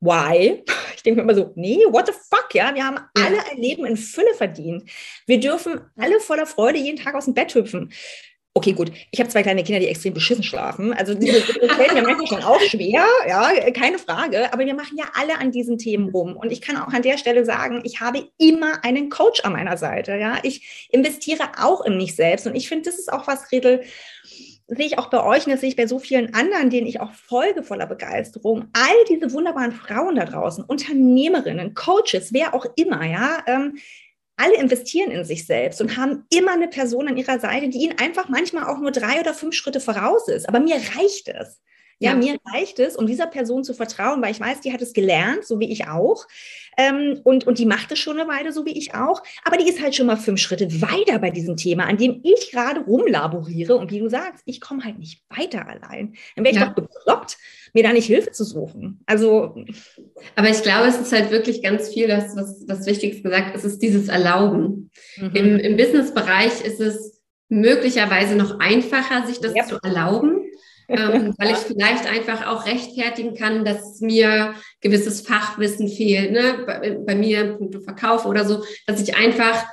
Why? 0.00 0.64
Ich 0.98 1.04
denke 1.04 1.18
mir 1.18 1.30
immer 1.30 1.40
so, 1.40 1.52
nee, 1.54 1.78
what 1.90 2.08
the 2.08 2.12
fuck, 2.12 2.52
ja? 2.54 2.74
Wir 2.74 2.84
haben 2.84 2.98
alle 3.14 3.38
ein 3.52 3.58
Leben 3.58 3.86
in 3.86 3.96
Fülle 3.96 4.34
verdient. 4.34 4.82
Wir 5.26 5.38
dürfen 5.38 5.80
alle 5.96 6.18
voller 6.18 6.44
Freude 6.44 6.76
jeden 6.76 6.98
Tag 6.98 7.14
aus 7.14 7.26
dem 7.26 7.34
Bett 7.34 7.54
hüpfen. 7.54 7.92
Okay, 8.58 8.72
gut. 8.72 8.90
Ich 9.12 9.20
habe 9.20 9.30
zwei 9.30 9.44
kleine 9.44 9.62
Kinder, 9.62 9.78
die 9.78 9.86
extrem 9.86 10.14
beschissen 10.14 10.42
schlafen. 10.42 10.92
Also 10.92 11.14
diese, 11.14 11.40
fällt 11.42 11.94
mir 11.94 12.02
manchmal 12.02 12.26
schon 12.26 12.42
auch 12.42 12.60
schwer, 12.60 13.04
ja, 13.28 13.52
keine 13.70 14.00
Frage. 14.00 14.52
Aber 14.52 14.66
wir 14.66 14.74
machen 14.74 14.98
ja 14.98 15.04
alle 15.14 15.38
an 15.38 15.52
diesen 15.52 15.78
Themen 15.78 16.08
rum. 16.08 16.36
Und 16.36 16.50
ich 16.50 16.60
kann 16.60 16.76
auch 16.76 16.92
an 16.92 17.02
der 17.02 17.18
Stelle 17.18 17.44
sagen, 17.44 17.82
ich 17.84 18.00
habe 18.00 18.28
immer 18.36 18.84
einen 18.84 19.10
Coach 19.10 19.44
an 19.44 19.52
meiner 19.52 19.76
Seite. 19.76 20.16
Ja, 20.16 20.38
ich 20.42 20.88
investiere 20.90 21.50
auch 21.62 21.84
in 21.84 21.98
mich 21.98 22.16
selbst. 22.16 22.48
Und 22.48 22.56
ich 22.56 22.68
finde, 22.68 22.90
das 22.90 22.98
ist 22.98 23.12
auch 23.12 23.28
was, 23.28 23.52
Redel, 23.52 23.84
sehe 24.66 24.86
ich 24.86 24.98
auch 24.98 25.08
bei 25.08 25.22
euch 25.22 25.46
und 25.46 25.52
das 25.52 25.60
sehe 25.60 25.68
ich 25.68 25.76
bei 25.76 25.86
so 25.86 26.00
vielen 26.00 26.34
anderen, 26.34 26.68
denen 26.68 26.88
ich 26.88 27.00
auch 27.00 27.12
folge 27.12 27.62
voller 27.62 27.86
Begeisterung. 27.86 28.64
All 28.72 29.04
diese 29.08 29.32
wunderbaren 29.32 29.70
Frauen 29.70 30.16
da 30.16 30.24
draußen, 30.24 30.64
Unternehmerinnen, 30.64 31.74
Coaches, 31.74 32.32
wer 32.32 32.54
auch 32.54 32.66
immer, 32.74 33.06
ja, 33.06 33.38
ähm, 33.46 33.78
alle 34.38 34.56
investieren 34.56 35.10
in 35.10 35.24
sich 35.24 35.46
selbst 35.46 35.80
und 35.80 35.96
haben 35.96 36.24
immer 36.30 36.52
eine 36.52 36.68
Person 36.68 37.08
an 37.08 37.16
ihrer 37.16 37.38
Seite, 37.38 37.68
die 37.68 37.78
ihnen 37.78 37.98
einfach 37.98 38.28
manchmal 38.28 38.64
auch 38.64 38.78
nur 38.78 38.92
drei 38.92 39.20
oder 39.20 39.34
fünf 39.34 39.54
Schritte 39.54 39.80
voraus 39.80 40.28
ist. 40.28 40.48
Aber 40.48 40.60
mir 40.60 40.76
reicht 40.76 41.28
es. 41.28 41.60
Ja, 42.00 42.12
ja, 42.12 42.16
mir 42.16 42.38
reicht 42.52 42.78
es, 42.78 42.94
um 42.94 43.06
dieser 43.06 43.26
Person 43.26 43.64
zu 43.64 43.74
vertrauen, 43.74 44.22
weil 44.22 44.30
ich 44.30 44.38
weiß, 44.38 44.60
die 44.60 44.72
hat 44.72 44.80
es 44.80 44.92
gelernt, 44.92 45.44
so 45.44 45.58
wie 45.58 45.70
ich 45.70 45.88
auch. 45.88 46.26
Ähm, 46.76 47.20
und, 47.24 47.44
und 47.44 47.58
die 47.58 47.66
macht 47.66 47.90
es 47.90 47.98
schon 47.98 48.20
eine 48.20 48.28
Weile, 48.28 48.52
so 48.52 48.64
wie 48.64 48.78
ich 48.78 48.94
auch. 48.94 49.20
Aber 49.42 49.56
die 49.56 49.68
ist 49.68 49.82
halt 49.82 49.96
schon 49.96 50.06
mal 50.06 50.16
fünf 50.16 50.40
Schritte 50.40 50.80
weiter 50.80 51.18
bei 51.18 51.30
diesem 51.30 51.56
Thema, 51.56 51.86
an 51.86 51.96
dem 51.96 52.20
ich 52.22 52.52
gerade 52.52 52.82
rumlaboriere. 52.82 53.74
Und 53.74 53.90
wie 53.90 53.98
du 53.98 54.08
sagst, 54.08 54.44
ich 54.46 54.60
komme 54.60 54.84
halt 54.84 54.98
nicht 54.98 55.24
weiter 55.28 55.66
allein. 55.66 56.14
Dann 56.36 56.44
wäre 56.44 56.54
ich 56.54 56.60
ja. 56.60 56.66
doch 56.66 56.74
bekloppt, 56.74 57.36
mir 57.74 57.82
da 57.82 57.92
nicht 57.92 58.06
Hilfe 58.06 58.30
zu 58.30 58.44
suchen. 58.44 59.00
Also. 59.06 59.56
Aber 60.36 60.48
ich 60.48 60.62
glaube, 60.62 60.86
es 60.86 61.00
ist 61.00 61.12
halt 61.12 61.32
wirklich 61.32 61.64
ganz 61.64 61.88
viel, 61.88 62.06
das, 62.06 62.36
was 62.36 62.64
das 62.64 62.86
Wichtigste 62.86 63.22
gesagt, 63.22 63.56
es 63.56 63.64
ist 63.64 63.82
dieses 63.82 64.06
Erlauben. 64.06 64.92
Mhm. 65.16 65.30
Im, 65.34 65.58
Im 65.58 65.76
Businessbereich 65.76 66.60
ist 66.64 66.80
es 66.80 67.20
möglicherweise 67.48 68.36
noch 68.36 68.60
einfacher, 68.60 69.26
sich 69.26 69.40
das 69.40 69.52
yep. 69.56 69.66
zu 69.66 69.78
erlauben 69.82 70.47
ähm, 70.88 71.34
weil 71.38 71.52
ich 71.52 71.58
vielleicht 71.58 72.06
einfach 72.06 72.46
auch 72.46 72.66
rechtfertigen 72.66 73.34
kann, 73.34 73.64
dass 73.64 74.00
mir 74.00 74.54
gewisses 74.80 75.20
Fachwissen 75.20 75.88
fehlt, 75.88 76.32
ne? 76.32 76.64
bei, 76.66 76.98
bei 77.06 77.14
mir 77.14 77.42
im 77.42 77.58
Punkt 77.58 77.84
Verkauf 77.84 78.26
oder 78.26 78.44
so, 78.44 78.64
dass 78.86 79.00
ich 79.00 79.16
einfach 79.16 79.64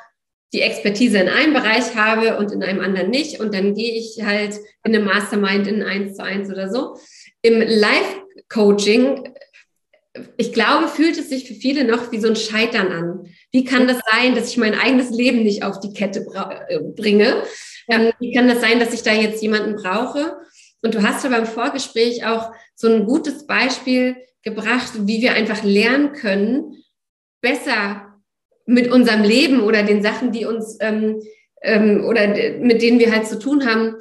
die 0.54 0.62
Expertise 0.62 1.18
in 1.18 1.28
einem 1.28 1.54
Bereich 1.54 1.96
habe 1.96 2.38
und 2.38 2.52
in 2.52 2.64
einem 2.64 2.80
anderen 2.80 3.10
nicht. 3.10 3.40
Und 3.40 3.54
dann 3.54 3.74
gehe 3.74 3.94
ich 3.94 4.24
halt 4.24 4.56
in 4.84 4.96
einem 4.96 5.06
Mastermind 5.06 5.68
in 5.68 5.84
eins 5.84 6.16
zu 6.16 6.24
eins 6.24 6.50
oder 6.50 6.72
so. 6.72 6.98
Im 7.42 7.62
Live-Coaching, 7.62 9.34
ich 10.38 10.54
glaube, 10.54 10.88
fühlt 10.88 11.18
es 11.18 11.30
sich 11.30 11.46
für 11.46 11.56
viele 11.56 11.84
noch 11.84 12.12
wie 12.12 12.22
so 12.22 12.30
ein 12.30 12.38
Scheitern 12.38 12.92
an. 12.92 13.26
Wie 13.52 13.66
kann 13.66 13.88
das 13.88 14.00
sein, 14.10 14.34
dass 14.34 14.50
ich 14.50 14.58
mein 14.58 14.76
eigenes 14.76 15.10
Leben 15.10 15.44
nicht 15.44 15.64
auf 15.64 15.82
die 15.82 15.92
Kette 15.92 16.26
äh, 16.70 16.80
bringe? 16.80 17.44
Ähm, 17.90 18.12
wie 18.20 18.34
kann 18.34 18.48
das 18.48 18.62
sein, 18.62 18.80
dass 18.80 18.94
ich 18.94 19.04
da 19.04 19.14
jetzt 19.14 19.44
jemanden 19.44 19.76
brauche? 19.76 20.38
Und 20.86 20.94
du 20.94 21.02
hast 21.02 21.24
ja 21.24 21.32
beim 21.32 21.48
Vorgespräch 21.48 22.28
auch 22.28 22.52
so 22.76 22.88
ein 22.88 23.06
gutes 23.06 23.48
Beispiel 23.48 24.18
gebracht, 24.44 24.92
wie 25.08 25.20
wir 25.20 25.34
einfach 25.34 25.64
lernen 25.64 26.14
können, 26.14 26.76
besser 27.42 28.14
mit 28.68 28.92
unserem 28.92 29.24
Leben 29.24 29.62
oder 29.62 29.82
den 29.82 30.04
Sachen, 30.04 30.32
die 30.32 30.46
uns 30.46 30.78
ähm, 30.82 31.24
ähm, 31.64 32.06
oder 32.06 32.28
mit 32.60 32.84
denen 32.84 33.00
wir 33.00 33.12
halt 33.12 33.26
zu 33.26 33.40
tun 33.40 33.66
haben, 33.66 33.96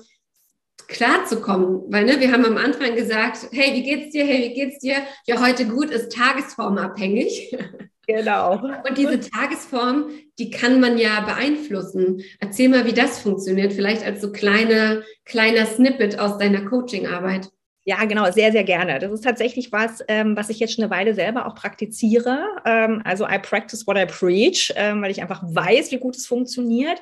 klarzukommen. 0.86 1.90
Weil 1.90 2.04
ne, 2.04 2.20
wir 2.20 2.30
haben 2.30 2.44
am 2.44 2.58
Anfang 2.58 2.94
gesagt, 2.94 3.48
hey, 3.52 3.72
wie 3.72 3.82
geht's 3.82 4.12
dir? 4.12 4.26
Hey, 4.26 4.50
wie 4.50 4.54
geht's 4.54 4.80
dir? 4.80 4.96
Ja, 5.26 5.40
heute 5.40 5.64
gut, 5.66 5.88
ist 5.88 6.12
tagesformabhängig. 6.12 7.56
Genau. 8.06 8.60
Und 8.88 8.98
diese 8.98 9.20
Tagesform, 9.20 10.10
die 10.38 10.50
kann 10.50 10.80
man 10.80 10.98
ja 10.98 11.20
beeinflussen. 11.20 12.22
Erzähl 12.40 12.68
mal, 12.68 12.84
wie 12.86 12.92
das 12.92 13.20
funktioniert, 13.20 13.72
vielleicht 13.72 14.04
als 14.04 14.20
so 14.20 14.32
kleine, 14.32 15.02
kleiner 15.24 15.66
Snippet 15.66 16.18
aus 16.18 16.38
deiner 16.38 16.64
Coachingarbeit. 16.66 17.50
Ja, 17.86 18.02
genau, 18.06 18.30
sehr, 18.30 18.50
sehr 18.50 18.64
gerne. 18.64 18.98
Das 18.98 19.12
ist 19.12 19.24
tatsächlich 19.24 19.70
was, 19.70 20.02
ähm, 20.08 20.36
was 20.36 20.48
ich 20.48 20.58
jetzt 20.58 20.74
schon 20.74 20.84
eine 20.84 20.90
Weile 20.90 21.14
selber 21.14 21.46
auch 21.46 21.54
praktiziere. 21.54 22.46
Ähm, 22.64 23.02
also 23.04 23.26
I 23.26 23.38
practice 23.38 23.86
what 23.86 23.98
I 23.98 24.06
preach, 24.06 24.72
ähm, 24.76 25.02
weil 25.02 25.10
ich 25.10 25.20
einfach 25.20 25.42
weiß, 25.44 25.90
wie 25.90 25.98
gut 25.98 26.16
es 26.16 26.26
funktioniert. 26.26 26.98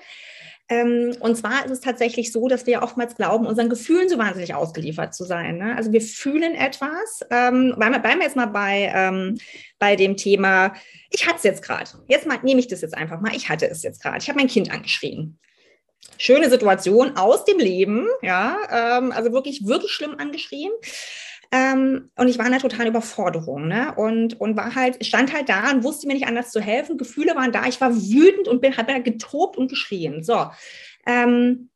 Ähm, 0.72 1.14
und 1.20 1.36
zwar 1.36 1.66
ist 1.66 1.70
es 1.70 1.80
tatsächlich 1.80 2.32
so, 2.32 2.48
dass 2.48 2.66
wir 2.66 2.82
oftmals 2.82 3.14
glauben, 3.14 3.46
unseren 3.46 3.68
Gefühlen 3.68 4.08
so 4.08 4.16
wahnsinnig 4.16 4.54
ausgeliefert 4.54 5.14
zu 5.14 5.24
sein. 5.24 5.58
Ne? 5.58 5.76
Also 5.76 5.92
wir 5.92 6.00
fühlen 6.00 6.54
etwas. 6.54 7.20
Ähm, 7.30 7.74
bleiben 7.76 8.02
wir 8.02 8.22
jetzt 8.22 8.36
mal 8.36 8.46
bei, 8.46 8.90
ähm, 8.94 9.38
bei 9.78 9.96
dem 9.96 10.16
Thema, 10.16 10.72
ich 11.10 11.26
hatte 11.26 11.36
es 11.36 11.42
jetzt 11.42 11.62
gerade. 11.62 11.90
Jetzt 12.08 12.26
mal, 12.26 12.38
nehme 12.42 12.60
ich 12.60 12.68
das 12.68 12.80
jetzt 12.80 12.96
einfach 12.96 13.20
mal. 13.20 13.36
Ich 13.36 13.50
hatte 13.50 13.68
es 13.68 13.82
jetzt 13.82 14.02
gerade. 14.02 14.18
Ich 14.18 14.28
habe 14.28 14.38
mein 14.38 14.48
Kind 14.48 14.72
angeschrien. 14.72 15.38
Schöne 16.16 16.48
Situation 16.48 17.16
aus 17.16 17.44
dem 17.44 17.58
Leben, 17.58 18.06
ja, 18.22 18.56
ähm, 18.70 19.12
also 19.12 19.32
wirklich, 19.32 19.66
wirklich 19.66 19.92
schlimm 19.92 20.16
angeschrien. 20.18 20.70
Ähm, 21.52 22.10
und 22.16 22.28
ich 22.28 22.38
war 22.38 22.46
in 22.46 22.52
einer 22.52 22.62
totalen 22.62 22.88
Überforderung, 22.88 23.68
ne? 23.68 23.94
Und, 23.94 24.40
und 24.40 24.56
war 24.56 24.74
halt, 24.74 25.04
stand 25.04 25.34
halt 25.34 25.50
da 25.50 25.70
und 25.70 25.84
wusste 25.84 26.06
mir 26.06 26.14
nicht 26.14 26.26
anders 26.26 26.50
zu 26.50 26.60
helfen. 26.60 26.96
Gefühle 26.96 27.36
waren 27.36 27.52
da. 27.52 27.66
Ich 27.66 27.80
war 27.80 27.94
wütend 27.94 28.48
und 28.48 28.62
bin, 28.62 28.76
habe 28.78 29.02
getobt 29.02 29.58
und 29.58 29.68
geschrien. 29.68 30.22
So. 30.22 30.50
Ähm, 31.06 31.68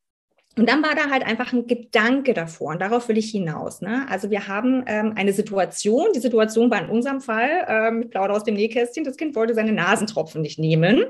und 0.58 0.68
dann 0.68 0.82
war 0.82 0.94
da 0.94 1.10
halt 1.10 1.25
einfach 1.25 1.52
ein 1.52 1.66
Gedanke 1.66 2.32
davor 2.32 2.72
und 2.72 2.80
darauf 2.80 3.08
will 3.08 3.18
ich 3.18 3.30
hinaus. 3.30 3.82
Ne? 3.82 4.06
Also 4.08 4.30
wir 4.30 4.48
haben 4.48 4.84
ähm, 4.86 5.12
eine 5.14 5.32
Situation, 5.32 6.08
die 6.14 6.20
Situation 6.20 6.70
war 6.70 6.82
in 6.82 6.88
unserem 6.88 7.20
Fall, 7.20 7.66
ähm, 7.68 8.02
ich 8.02 8.10
plaudere 8.10 8.36
aus 8.36 8.44
dem 8.44 8.54
Nähkästchen, 8.54 9.04
das 9.04 9.16
Kind 9.16 9.36
wollte 9.36 9.54
seine 9.54 9.72
Nasentropfen 9.72 10.40
nicht 10.40 10.58
nehmen 10.58 11.04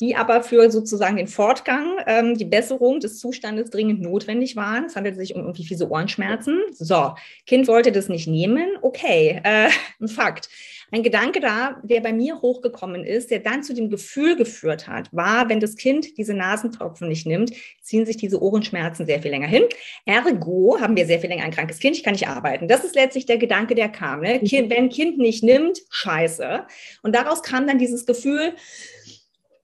die 0.00 0.16
aber 0.16 0.42
für 0.42 0.70
sozusagen 0.70 1.16
den 1.16 1.28
Fortgang, 1.28 1.98
ähm, 2.06 2.36
die 2.36 2.44
Besserung 2.44 3.00
des 3.00 3.18
Zustandes 3.18 3.70
dringend 3.70 4.00
notwendig 4.00 4.56
waren. 4.56 4.86
Es 4.86 4.96
handelt 4.96 5.16
sich 5.16 5.34
um 5.34 5.42
irgendwie 5.42 5.64
fiese 5.64 5.88
Ohrenschmerzen. 5.88 6.60
So, 6.72 7.14
Kind 7.46 7.68
wollte 7.68 7.92
das 7.92 8.08
nicht 8.08 8.26
nehmen. 8.26 8.66
Okay, 8.82 9.40
äh, 9.44 9.68
ein 10.00 10.08
Fakt. 10.08 10.48
Ein 10.94 11.02
Gedanke 11.02 11.40
da, 11.40 11.80
der 11.82 12.00
bei 12.00 12.12
mir 12.12 12.40
hochgekommen 12.40 13.04
ist, 13.04 13.32
der 13.32 13.40
dann 13.40 13.64
zu 13.64 13.74
dem 13.74 13.90
Gefühl 13.90 14.36
geführt 14.36 14.86
hat, 14.86 15.08
war, 15.10 15.48
wenn 15.48 15.58
das 15.58 15.74
Kind 15.74 16.16
diese 16.18 16.34
Nasentropfen 16.34 17.08
nicht 17.08 17.26
nimmt, 17.26 17.50
ziehen 17.80 18.06
sich 18.06 18.16
diese 18.16 18.40
Ohrenschmerzen 18.40 19.04
sehr 19.04 19.20
viel 19.20 19.32
länger 19.32 19.48
hin. 19.48 19.64
Ergo 20.06 20.76
haben 20.80 20.94
wir 20.94 21.04
sehr 21.04 21.18
viel 21.18 21.30
länger 21.30 21.46
ein 21.46 21.50
krankes 21.50 21.80
Kind, 21.80 21.96
ich 21.96 22.04
kann 22.04 22.12
nicht 22.12 22.28
arbeiten. 22.28 22.68
Das 22.68 22.84
ist 22.84 22.94
letztlich 22.94 23.26
der 23.26 23.38
Gedanke, 23.38 23.74
der 23.74 23.88
kam. 23.88 24.20
Ne? 24.20 24.38
Kind, 24.38 24.70
wenn 24.70 24.88
Kind 24.88 25.18
nicht 25.18 25.42
nimmt, 25.42 25.80
scheiße. 25.90 26.64
Und 27.02 27.16
daraus 27.16 27.42
kam 27.42 27.66
dann 27.66 27.78
dieses 27.78 28.06
Gefühl, 28.06 28.54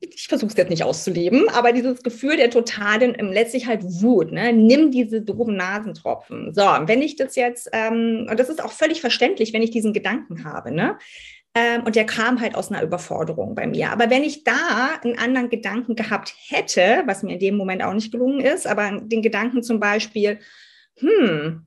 ich 0.00 0.28
versuche 0.28 0.50
es 0.50 0.56
jetzt 0.56 0.70
nicht 0.70 0.84
auszuleben, 0.84 1.48
aber 1.50 1.72
dieses 1.72 2.02
Gefühl 2.02 2.36
der 2.36 2.50
totalen, 2.50 3.14
ähm, 3.18 3.32
letztlich 3.32 3.66
halt 3.66 3.82
Wut, 3.84 4.32
ne? 4.32 4.52
nimm 4.52 4.90
diese 4.90 5.20
doofen 5.20 5.56
Nasentropfen. 5.56 6.54
So, 6.54 6.62
wenn 6.62 7.02
ich 7.02 7.16
das 7.16 7.36
jetzt, 7.36 7.68
ähm, 7.72 8.26
und 8.28 8.40
das 8.40 8.48
ist 8.48 8.64
auch 8.64 8.72
völlig 8.72 9.00
verständlich, 9.00 9.52
wenn 9.52 9.62
ich 9.62 9.70
diesen 9.70 9.92
Gedanken 9.92 10.44
habe, 10.44 10.72
ne? 10.72 10.98
Ähm, 11.52 11.82
und 11.84 11.96
der 11.96 12.06
kam 12.06 12.40
halt 12.40 12.54
aus 12.54 12.70
einer 12.70 12.82
Überforderung 12.82 13.56
bei 13.56 13.66
mir. 13.66 13.90
Aber 13.90 14.08
wenn 14.08 14.22
ich 14.22 14.44
da 14.44 15.00
einen 15.02 15.18
anderen 15.18 15.50
Gedanken 15.50 15.96
gehabt 15.96 16.32
hätte, 16.48 17.02
was 17.06 17.24
mir 17.24 17.32
in 17.32 17.40
dem 17.40 17.56
Moment 17.56 17.82
auch 17.82 17.92
nicht 17.92 18.12
gelungen 18.12 18.40
ist, 18.40 18.68
aber 18.68 19.00
den 19.02 19.20
Gedanken 19.20 19.64
zum 19.64 19.80
Beispiel, 19.80 20.38
hm, 20.98 21.66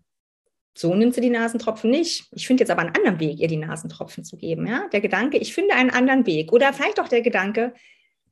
so 0.73 0.95
nimmt 0.95 1.13
sie 1.13 1.21
die 1.21 1.29
Nasentropfen 1.29 1.91
nicht. 1.91 2.27
Ich 2.31 2.47
finde 2.47 2.61
jetzt 2.61 2.71
aber 2.71 2.81
einen 2.81 2.95
anderen 2.95 3.19
Weg, 3.19 3.39
ihr 3.39 3.49
die 3.49 3.57
Nasentropfen 3.57 4.23
zu 4.23 4.37
geben. 4.37 4.65
Ja? 4.67 4.87
Der 4.93 5.01
Gedanke, 5.01 5.37
ich 5.37 5.53
finde 5.53 5.75
einen 5.75 5.89
anderen 5.89 6.25
Weg. 6.25 6.53
Oder 6.53 6.71
vielleicht 6.71 7.01
auch 7.01 7.09
der 7.09 7.21
Gedanke, 7.21 7.73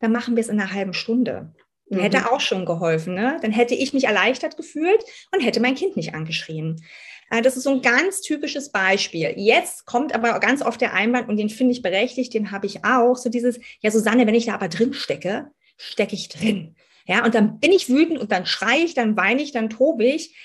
dann 0.02 0.12
machen 0.12 0.36
wir 0.36 0.42
es 0.42 0.50
in 0.50 0.60
einer 0.60 0.74
halben 0.74 0.94
Stunde. 0.94 1.54
Mhm. 1.90 2.00
Hätte 2.00 2.32
auch 2.32 2.42
schon 2.42 2.66
geholfen. 2.66 3.14
Ne? 3.14 3.38
Dann 3.42 3.52
hätte 3.52 3.76
ich 3.76 3.94
mich 3.94 4.06
erleichtert 4.06 4.58
gefühlt 4.58 5.04
und 5.32 5.42
hätte 5.42 5.62
mein 5.62 5.76
Kind 5.76 5.96
nicht 5.96 6.14
angeschrien. 6.14 6.84
Äh, 7.30 7.42
das 7.42 7.56
ist 7.56 7.64
so 7.64 7.72
ein 7.72 7.82
ganz 7.82 8.22
typisches 8.22 8.72
Beispiel. 8.72 9.34
Jetzt 9.38 9.86
kommt 9.86 10.14
aber 10.14 10.40
ganz 10.40 10.62
oft 10.62 10.82
der 10.82 10.94
Einwand, 10.94 11.30
und 11.30 11.38
den 11.38 11.50
finde 11.50 11.74
ich 11.74 11.82
berechtigt, 11.82 12.34
den 12.34 12.52
habe 12.52 12.66
ich 12.66 12.84
auch, 12.84 13.16
so 13.16 13.30
dieses, 13.30 13.60
ja, 13.80 13.92
Susanne, 13.92 14.26
wenn 14.28 14.36
ich 14.36 14.48
da 14.48 14.56
aber 14.56 14.68
drin 14.68 14.94
stecke, 14.94 15.48
stecke 15.78 16.16
ich 16.16 16.30
drin. 16.30 16.76
Ja, 17.06 17.26
und 17.26 17.36
dann 17.36 17.60
bin 17.60 17.72
ich 17.72 17.90
wütend 17.90 18.20
und 18.20 18.32
dann 18.32 18.46
schreie 18.46 18.84
ich, 18.84 18.94
dann 18.94 19.18
weine 19.18 19.42
ich, 19.42 19.52
dann 19.52 19.70
tobe 19.70 20.06
ich. 20.06 20.36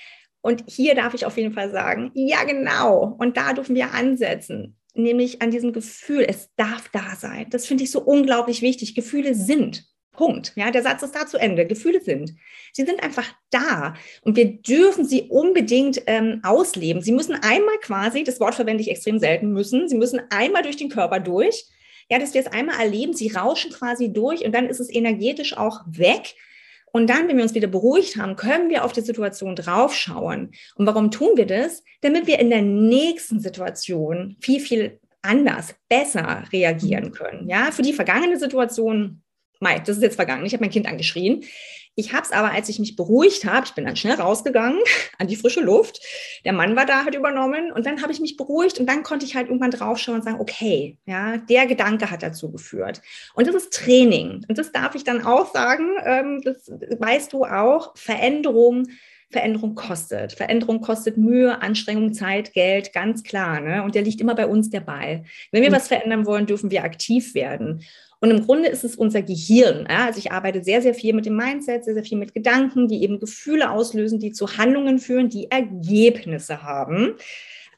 Und 0.41 0.63
hier 0.67 0.95
darf 0.95 1.13
ich 1.13 1.25
auf 1.25 1.37
jeden 1.37 1.53
Fall 1.53 1.71
sagen, 1.71 2.11
ja, 2.13 2.43
genau. 2.43 3.15
Und 3.19 3.37
da 3.37 3.53
dürfen 3.53 3.75
wir 3.75 3.93
ansetzen 3.93 4.76
nämlich 4.97 5.41
an 5.41 5.51
diesem 5.51 5.73
Gefühl, 5.73 6.25
es 6.27 6.49
darf 6.55 6.89
da 6.89 7.15
sein. 7.17 7.47
Das 7.49 7.65
finde 7.65 7.83
ich 7.83 7.91
so 7.91 8.01
unglaublich 8.01 8.61
wichtig. 8.61 8.95
Gefühle 8.95 9.35
sind. 9.35 9.85
Punkt. 10.17 10.53
Ja, 10.55 10.71
der 10.71 10.81
Satz 10.81 11.03
ist 11.03 11.15
da 11.15 11.27
zu 11.27 11.37
Ende. 11.37 11.65
Gefühle 11.65 12.01
sind. 12.01 12.33
Sie 12.73 12.83
sind 12.83 13.01
einfach 13.03 13.31
da 13.51 13.93
und 14.21 14.35
wir 14.35 14.61
dürfen 14.61 15.05
sie 15.05 15.23
unbedingt 15.29 16.01
ähm, 16.07 16.41
ausleben. 16.43 17.01
Sie 17.01 17.11
müssen 17.11 17.35
einmal 17.35 17.77
quasi, 17.81 18.23
das 18.23 18.39
Wort 18.39 18.55
verwende 18.55 18.81
ich 18.81 18.89
extrem 18.89 19.19
selten 19.19 19.53
müssen, 19.53 19.87
sie 19.87 19.95
müssen 19.95 20.19
einmal 20.31 20.63
durch 20.63 20.77
den 20.77 20.89
Körper 20.89 21.19
durch. 21.19 21.65
Ja, 22.09 22.19
dass 22.19 22.33
wir 22.33 22.41
es 22.41 22.47
einmal 22.47 22.79
erleben, 22.79 23.13
sie 23.13 23.29
rauschen 23.29 23.71
quasi 23.71 24.11
durch 24.11 24.43
und 24.45 24.53
dann 24.53 24.67
ist 24.67 24.79
es 24.79 24.89
energetisch 24.89 25.55
auch 25.55 25.81
weg. 25.85 26.35
Und 26.97 27.07
dann, 27.07 27.27
wenn 27.27 27.37
wir 27.37 27.43
uns 27.43 27.53
wieder 27.53 27.67
beruhigt 27.67 28.17
haben, 28.17 28.35
können 28.35 28.69
wir 28.71 28.83
auf 28.83 28.91
die 28.91 29.01
Situation 29.01 29.55
draufschauen. 29.55 30.51
Und 30.75 30.85
warum 30.87 31.11
tun 31.11 31.29
wir 31.35 31.45
das? 31.45 31.83
Damit 32.01 32.25
wir 32.25 32.39
in 32.39 32.49
der 32.49 32.63
nächsten 32.63 33.39
Situation 33.39 34.35
viel, 34.41 34.59
viel 34.59 34.99
anders, 35.21 35.75
besser 35.87 36.43
reagieren 36.51 37.11
können. 37.11 37.47
Ja, 37.47 37.71
für 37.71 37.83
die 37.83 37.93
vergangene 37.93 38.39
Situation, 38.39 39.21
Mai, 39.59 39.77
das 39.79 39.97
ist 39.97 40.03
jetzt 40.03 40.15
vergangen, 40.15 40.45
ich 40.45 40.53
habe 40.53 40.63
mein 40.63 40.71
Kind 40.71 40.87
angeschrien. 40.87 41.43
Ich 41.99 42.13
habe 42.13 42.21
es 42.21 42.31
aber, 42.31 42.51
als 42.51 42.69
ich 42.69 42.77
mich 42.77 42.95
beruhigt 42.95 43.43
habe, 43.45 43.65
ich 43.65 43.73
bin 43.73 43.85
dann 43.85 43.95
schnell 43.95 44.13
rausgegangen 44.13 44.79
an 45.17 45.27
die 45.27 45.35
frische 45.35 45.61
Luft. 45.61 45.99
Der 46.45 46.53
Mann 46.53 46.75
war 46.75 46.85
da, 46.85 47.03
hat 47.03 47.15
übernommen 47.15 47.71
und 47.71 47.87
dann 47.87 48.03
habe 48.03 48.11
ich 48.11 48.19
mich 48.19 48.37
beruhigt 48.37 48.79
und 48.79 48.85
dann 48.87 49.01
konnte 49.01 49.25
ich 49.25 49.35
halt 49.35 49.47
irgendwann 49.47 49.71
draufschauen 49.71 50.19
und 50.19 50.23
sagen, 50.23 50.39
okay, 50.39 50.95
ja, 51.07 51.37
der 51.37 51.65
Gedanke 51.65 52.11
hat 52.11 52.21
dazu 52.21 52.51
geführt. 52.51 53.01
Und 53.33 53.47
das 53.47 53.55
ist 53.55 53.73
Training. 53.73 54.45
Und 54.47 54.59
das 54.59 54.71
darf 54.71 54.93
ich 54.93 55.05
dann 55.05 55.25
auch 55.25 55.51
sagen, 55.51 55.89
ähm, 56.05 56.41
das 56.43 56.69
weißt 56.69 57.33
du 57.33 57.45
auch, 57.45 57.97
Veränderung 57.97 58.85
Veränderung 59.29 59.75
kostet. 59.75 60.33
Veränderung 60.33 60.79
kostet 60.79 61.17
Mühe, 61.17 61.61
Anstrengung, 61.61 62.13
Zeit, 62.13 62.53
Geld, 62.53 62.93
ganz 62.93 63.23
klar. 63.23 63.59
Ne? 63.59 63.83
Und 63.83 63.93
der 63.93 64.01
liegt 64.01 64.21
immer 64.21 64.35
bei 64.35 64.47
uns 64.47 64.69
der 64.69 64.79
Ball. 64.79 65.25
Wenn 65.51 65.63
wir 65.63 65.71
was 65.71 65.89
verändern 65.89 66.25
wollen, 66.25 66.45
dürfen 66.45 66.71
wir 66.71 66.85
aktiv 66.85 67.33
werden. 67.33 67.83
Und 68.19 68.31
im 68.31 68.45
Grunde 68.45 68.69
ist 68.69 68.83
es 68.83 68.95
unser 68.95 69.21
Gehirn. 69.21 69.87
Ja? 69.89 70.05
Also 70.05 70.19
ich 70.19 70.31
arbeite 70.31 70.63
sehr, 70.63 70.81
sehr 70.81 70.93
viel 70.93 71.13
mit 71.13 71.25
dem 71.25 71.35
Mindset, 71.35 71.85
sehr, 71.85 71.93
sehr 71.93 72.03
viel 72.03 72.17
mit 72.17 72.33
Gedanken, 72.33 72.87
die 72.87 73.03
eben 73.03 73.19
Gefühle 73.19 73.69
auslösen, 73.69 74.19
die 74.19 74.31
zu 74.31 74.57
Handlungen 74.57 74.99
führen, 74.99 75.29
die 75.29 75.51
Ergebnisse 75.51 76.63
haben. 76.63 77.15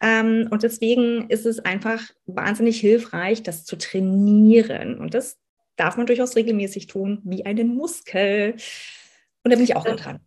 Ähm, 0.01 0.47
und 0.49 0.63
deswegen 0.63 1.29
ist 1.29 1.45
es 1.45 1.59
einfach 1.59 2.01
wahnsinnig 2.25 2.79
hilfreich, 2.79 3.43
das 3.43 3.65
zu 3.65 3.77
trainieren. 3.77 4.97
Und 4.97 5.13
das 5.13 5.37
darf 5.75 5.97
man 5.97 6.07
durchaus 6.07 6.35
regelmäßig 6.35 6.87
tun, 6.87 7.21
wie 7.25 7.45
einen 7.45 7.75
Muskel. 7.75 8.55
Und 9.43 9.51
da 9.51 9.55
bin 9.55 9.63
ich 9.63 9.75
auch 9.75 9.83
dran. 9.83 10.19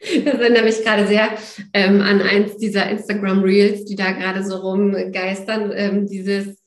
Das 0.00 0.34
erinnert 0.34 0.64
mich 0.64 0.84
gerade 0.84 1.06
sehr 1.06 1.30
ähm, 1.72 2.02
an 2.02 2.20
eins 2.20 2.58
dieser 2.58 2.88
Instagram 2.90 3.42
Reels, 3.42 3.86
die 3.86 3.96
da 3.96 4.12
gerade 4.12 4.44
so 4.44 4.56
rumgeistern. 4.56 5.72
Ähm, 5.74 6.06
dieses, 6.06 6.62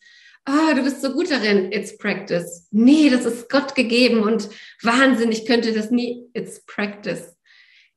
ah, 0.49 0.73
du 0.73 0.83
bist 0.83 1.01
so 1.01 1.11
gut 1.11 1.31
darin, 1.31 1.71
it's 1.71 1.97
practice. 1.97 2.67
Nee, 2.71 3.09
das 3.09 3.25
ist 3.25 3.49
Gott 3.49 3.75
gegeben 3.75 4.23
und 4.23 4.49
Wahnsinn, 4.81 5.31
ich 5.31 5.45
könnte 5.45 5.73
das 5.73 5.91
nie, 5.91 6.27
it's 6.33 6.63
practice. 6.65 7.35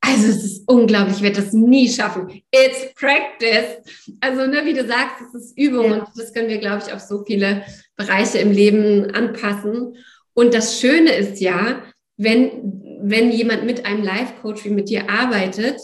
Also 0.01 0.27
es 0.29 0.45
ist 0.45 0.69
unglaublich, 0.69 1.17
ich 1.17 1.23
werde 1.23 1.41
das 1.43 1.53
nie 1.53 1.89
schaffen. 1.89 2.43
It's 2.51 2.93
practice. 2.95 3.79
Also 4.21 4.47
ne, 4.47 4.65
wie 4.65 4.75
du 4.75 4.87
sagst, 4.87 5.23
es 5.29 5.43
ist 5.43 5.59
Übung 5.59 5.87
ja. 5.87 5.99
und 5.99 6.09
das 6.17 6.35
können 6.35 6.49
wir, 6.49 6.59
glaube 6.59 6.83
ich, 6.85 6.93
auf 6.93 7.01
so 7.01 7.25
viele 7.25 7.65
Bereiche 7.97 8.39
im 8.39 8.51
Leben 8.51 9.13
anpassen. 9.13 9.97
Und 10.35 10.55
das 10.55 10.81
Schöne 10.81 11.15
ist 11.15 11.41
ja, 11.41 11.85
wenn 12.17 12.83
wenn 13.03 13.33
jemand 13.33 13.65
mit 13.65 13.85
einem 13.85 14.05
Life-Coach 14.05 14.65
wie 14.65 14.71
mit 14.71 14.89
dir 14.89 15.11
arbeitet, 15.11 15.81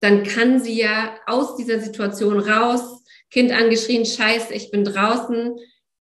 dann 0.00 0.22
kann 0.22 0.60
sie 0.60 0.80
ja 0.80 1.16
aus 1.26 1.56
dieser 1.56 1.80
Situation 1.80 2.38
raus, 2.38 3.02
Kind 3.30 3.52
angeschrien, 3.52 4.04
scheiße, 4.04 4.54
ich 4.54 4.70
bin 4.70 4.84
draußen, 4.84 5.56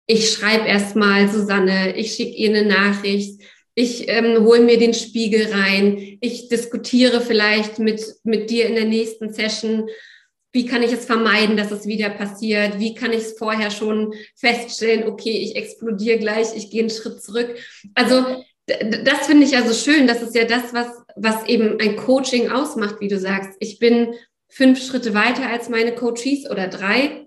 ich 0.09 0.31
schreibe 0.31 0.67
erstmal 0.67 1.29
Susanne, 1.29 1.95
ich 1.97 2.15
schicke 2.15 2.35
ihr 2.35 2.49
eine 2.49 2.65
Nachricht, 2.65 3.41
ich 3.75 4.09
ähm, 4.09 4.45
hole 4.45 4.63
mir 4.63 4.79
den 4.79 4.95
Spiegel 4.95 5.53
rein, 5.53 6.19
ich 6.21 6.49
diskutiere 6.49 7.21
vielleicht 7.21 7.79
mit, 7.79 8.03
mit 8.25 8.51
dir 8.51 8.67
in 8.67 8.75
der 8.75 8.87
nächsten 8.87 9.33
Session, 9.33 9.89
wie 10.53 10.67
kann 10.67 10.83
ich 10.83 10.93
es 10.93 11.05
vermeiden, 11.05 11.57
dass 11.57 11.71
es 11.71 11.87
wieder 11.87 12.09
passiert, 12.09 12.81
wie 12.81 12.95
kann 12.95 13.13
ich 13.13 13.19
es 13.19 13.39
vorher 13.39 13.71
schon 13.71 14.15
feststellen, 14.35 15.07
okay, 15.07 15.31
ich 15.31 15.55
explodiere 15.55 16.19
gleich, 16.19 16.49
ich 16.57 16.71
gehe 16.71 16.81
einen 16.81 16.91
Schritt 16.91 17.23
zurück. 17.23 17.55
Also 17.95 18.43
das 18.67 19.27
finde 19.27 19.45
ich 19.45 19.53
ja 19.53 19.63
so 19.63 19.75
schön. 19.75 20.07
Das 20.07 20.23
ist 20.23 20.35
ja 20.35 20.45
das, 20.45 20.73
was, 20.73 20.89
was 21.17 21.47
eben 21.47 21.79
ein 21.81 21.97
Coaching 21.97 22.51
ausmacht, 22.51 22.97
wie 23.01 23.09
du 23.09 23.19
sagst. 23.19 23.57
Ich 23.61 23.79
bin 23.79 24.15
fünf 24.49 24.83
Schritte 24.83 25.15
weiter 25.15 25.49
als 25.49 25.69
meine 25.69 25.95
Coaches 25.95 26.51
oder 26.51 26.69
drei. 26.69 27.27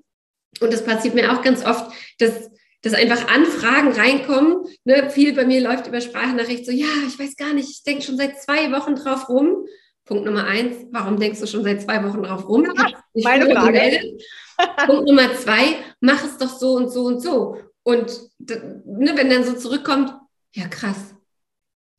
Und 0.59 0.73
das 0.73 0.83
passiert 0.83 1.15
mir 1.15 1.31
auch 1.31 1.41
ganz 1.41 1.65
oft, 1.65 1.91
dass, 2.19 2.51
dass 2.81 2.93
einfach 2.93 3.27
Anfragen 3.27 3.91
reinkommen. 3.91 4.65
Ne? 4.85 5.09
Viel 5.09 5.33
bei 5.33 5.45
mir 5.45 5.61
läuft 5.61 5.87
über 5.87 6.01
Sprachnachricht 6.01 6.65
so, 6.65 6.71
ja, 6.71 6.87
ich 7.07 7.17
weiß 7.17 7.35
gar 7.35 7.53
nicht, 7.53 7.69
ich 7.69 7.83
denke 7.83 8.03
schon 8.03 8.17
seit 8.17 8.41
zwei 8.41 8.71
Wochen 8.71 8.95
drauf 8.95 9.29
rum. 9.29 9.65
Punkt 10.05 10.25
Nummer 10.25 10.45
eins, 10.45 10.77
warum 10.91 11.19
denkst 11.19 11.39
du 11.39 11.47
schon 11.47 11.63
seit 11.63 11.81
zwei 11.81 12.03
Wochen 12.03 12.23
drauf 12.23 12.47
rum? 12.49 12.65
Ja, 12.65 12.91
meine 13.23 13.53
Frage. 13.53 14.17
Punkt 14.85 15.07
Nummer 15.07 15.33
zwei, 15.35 15.75
mach 15.99 16.23
es 16.23 16.37
doch 16.37 16.49
so 16.49 16.73
und 16.73 16.89
so 16.91 17.03
und 17.03 17.21
so. 17.21 17.57
Und 17.83 18.11
ne, 18.39 19.13
wenn 19.15 19.29
dann 19.29 19.43
so 19.43 19.53
zurückkommt, 19.53 20.13
ja 20.53 20.67
krass, 20.67 21.15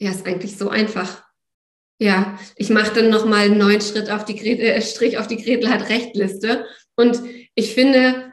ja, 0.00 0.11
ist 0.11 0.26
eigentlich 0.26 0.59
so 0.59 0.68
einfach. 0.68 1.22
Ja, 2.00 2.37
ich 2.56 2.70
mache 2.70 2.92
dann 2.94 3.11
nochmal 3.11 3.46
einen 3.46 3.59
neuen 3.59 3.80
Schritt 3.80 4.11
auf 4.11 4.24
die 4.24 4.35
Gretel, 4.35 4.66
äh, 4.66 4.83
Strich 4.83 5.18
auf 5.18 5.28
die 5.28 5.37
Gretel 5.37 5.70
hat 5.70 5.88
Rechtliste. 5.88 6.66
Und 6.96 7.22
ich 7.54 7.74
finde, 7.74 8.31